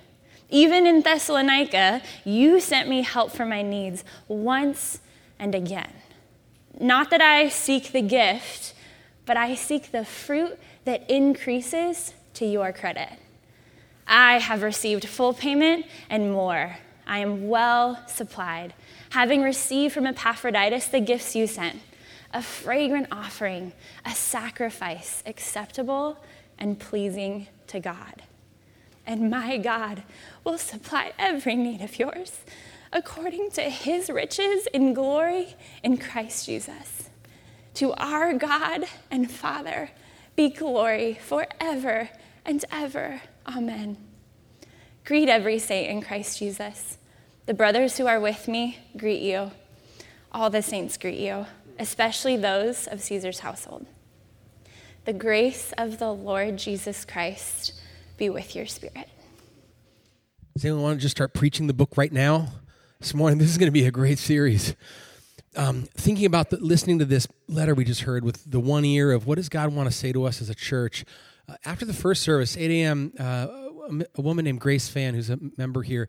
Even 0.49 0.85
in 0.85 1.03
Thessalonica, 1.03 2.03
you 2.25 2.61
sent 2.61 2.89
me 2.89 3.03
help 3.03 3.31
for 3.31 3.47
my 3.47 3.63
needs 3.63 4.03
once 4.27 4.99
and 5.39 5.55
again. 5.55 5.93
Not 6.81 7.11
that 7.11 7.21
I 7.21 7.49
seek 7.49 7.93
the 7.93 8.03
gift, 8.03 8.75
but 9.27 9.37
I 9.37 9.55
seek 9.55 9.93
the 9.93 10.05
fruit 10.05 10.59
that 10.85 11.09
increases 11.09 12.15
to 12.35 12.45
your 12.45 12.73
credit. 12.73 13.11
I 14.09 14.39
have 14.39 14.63
received 14.63 15.07
full 15.07 15.35
payment 15.35 15.87
and 16.09 16.33
more, 16.33 16.79
I 17.07 17.21
am 17.21 17.49
well 17.49 18.03
supplied, 18.09 18.75
having 19.11 19.43
received 19.43 19.95
from 19.95 20.07
Epaphroditus 20.07 20.89
the 20.89 21.01
gifts 21.01 21.37
you 21.37 21.47
sent 21.47 21.81
a 22.33 22.43
fragrant 22.43 23.09
offering, 23.11 23.73
a 24.05 24.13
sacrifice 24.13 25.23
acceptable 25.27 26.23
and 26.59 26.79
pleasing 26.79 27.49
to 27.67 27.81
God. 27.81 28.23
And 29.07 29.31
my 29.31 29.57
God 29.57 30.03
will 30.45 30.59
supply 30.59 31.13
every 31.19 31.57
need 31.57 31.81
of 31.81 31.99
yours 31.99 32.41
according 32.93 33.51
to 33.53 33.63
his 33.63 34.11
riches 34.11 34.67
in 34.73 34.95
glory 34.95 35.55
in 35.83 35.97
Christ 35.97 36.47
Jesus. 36.47 37.09
To 37.75 37.93
our 37.95 38.33
God 38.35 38.85
and 39.11 39.31
Father 39.31 39.91
be 40.37 40.51
glory 40.51 41.19
forever 41.21 42.11
and 42.45 42.65
ever. 42.71 43.23
Amen. 43.47 43.97
Greet 45.05 45.29
every 45.29 45.59
saint 45.59 45.91
in 45.91 46.03
Christ 46.03 46.39
Jesus. 46.39 46.99
The 47.47 47.55
brothers 47.55 47.99
who 47.99 48.07
are 48.07 48.21
with 48.21 48.49
me 48.49 48.79
greet 48.97 49.23
you. 49.23 49.51
All 50.33 50.51
the 50.51 50.63
saints 50.63 50.97
greet 50.97 51.19
you, 51.19 51.47
especially 51.81 52.37
those 52.37 52.87
of 52.87 53.01
Caesar's 53.01 53.41
household. 53.41 53.87
The 55.07 55.15
grace 55.15 55.73
of 55.79 55.99
the 55.99 56.13
Lord 56.13 56.59
Jesus 56.59 57.07
Christ 57.07 57.73
be 58.19 58.29
with 58.29 58.55
your 58.55 58.67
spirit. 58.67 59.09
Does 60.55 60.65
anyone 60.67 60.83
want 60.83 60.99
to 60.99 61.03
just 61.03 61.17
start 61.17 61.33
preaching 61.33 61.67
the 61.67 61.73
book 61.73 61.97
right 61.97 62.13
now? 62.13 62.49
This 63.01 63.15
morning, 63.15 63.39
this 63.39 63.49
is 63.49 63.57
going 63.57 63.69
to 63.69 63.73
be 63.73 63.87
a 63.87 63.91
great 63.91 64.19
series. 64.19 64.77
Um, 65.57 65.89
thinking 65.95 66.27
about 66.27 66.51
the, 66.51 66.59
listening 66.59 66.99
to 66.99 67.07
this 67.07 67.27
letter 67.49 67.75
we 67.75 67.85
just 67.85 68.03
heard 68.03 68.25
with 68.25 68.45
the 68.45 68.61
one 68.61 68.85
ear 68.85 69.11
of 69.11 69.27
what 69.27 69.37
does 69.37 69.49
God 69.49 69.75
want 69.75 69.91
to 69.91 69.97
say 69.97 70.13
to 70.13 70.25
us 70.25 70.43
as 70.43 70.51
a 70.51 70.55
church. 70.55 71.07
Uh, 71.49 71.55
after 71.65 71.87
the 71.87 71.95
first 71.95 72.23
service, 72.23 72.59
8 72.59 72.71
a.m., 72.71 73.13
uh, 73.19 73.47
a 74.15 74.21
woman 74.21 74.45
named 74.45 74.61
Grace 74.61 74.89
Fan, 74.89 75.15
who's 75.15 75.31
a 75.31 75.39
member 75.57 75.83
here, 75.83 76.09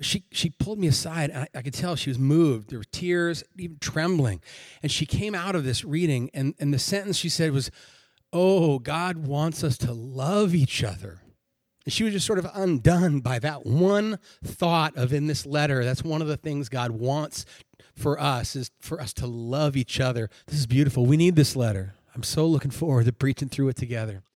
she 0.00 0.24
she 0.30 0.50
pulled 0.50 0.78
me 0.78 0.86
aside, 0.86 1.30
and 1.30 1.40
I, 1.40 1.58
I, 1.58 1.62
could 1.62 1.74
tell 1.74 1.96
she 1.96 2.10
was 2.10 2.18
moved. 2.18 2.70
There 2.70 2.78
were 2.78 2.84
tears, 2.84 3.44
even 3.58 3.78
trembling, 3.80 4.40
and 4.82 4.90
she 4.90 5.06
came 5.06 5.34
out 5.34 5.54
of 5.54 5.64
this 5.64 5.84
reading, 5.84 6.30
and 6.34 6.54
and 6.58 6.72
the 6.72 6.78
sentence 6.78 7.16
she 7.16 7.28
said 7.28 7.52
was, 7.52 7.70
"Oh, 8.32 8.78
God 8.78 9.26
wants 9.26 9.62
us 9.62 9.76
to 9.78 9.92
love 9.92 10.54
each 10.54 10.82
other." 10.82 11.20
And 11.84 11.92
she 11.92 12.04
was 12.04 12.12
just 12.12 12.26
sort 12.26 12.38
of 12.38 12.46
undone 12.54 13.20
by 13.20 13.38
that 13.38 13.64
one 13.64 14.18
thought 14.44 14.96
of 14.96 15.12
in 15.12 15.26
this 15.26 15.46
letter. 15.46 15.84
That's 15.84 16.04
one 16.04 16.20
of 16.20 16.28
the 16.28 16.36
things 16.36 16.68
God 16.68 16.90
wants 16.90 17.46
for 17.94 18.20
us 18.20 18.56
is 18.56 18.70
for 18.80 19.00
us 19.00 19.12
to 19.14 19.26
love 19.26 19.76
each 19.76 20.00
other. 20.00 20.30
This 20.46 20.58
is 20.58 20.66
beautiful. 20.66 21.06
We 21.06 21.16
need 21.16 21.36
this 21.36 21.56
letter. 21.56 21.94
I'm 22.14 22.22
so 22.22 22.46
looking 22.46 22.70
forward 22.70 23.06
to 23.06 23.12
preaching 23.12 23.48
through 23.48 23.68
it 23.68 23.76
together. 23.76 24.22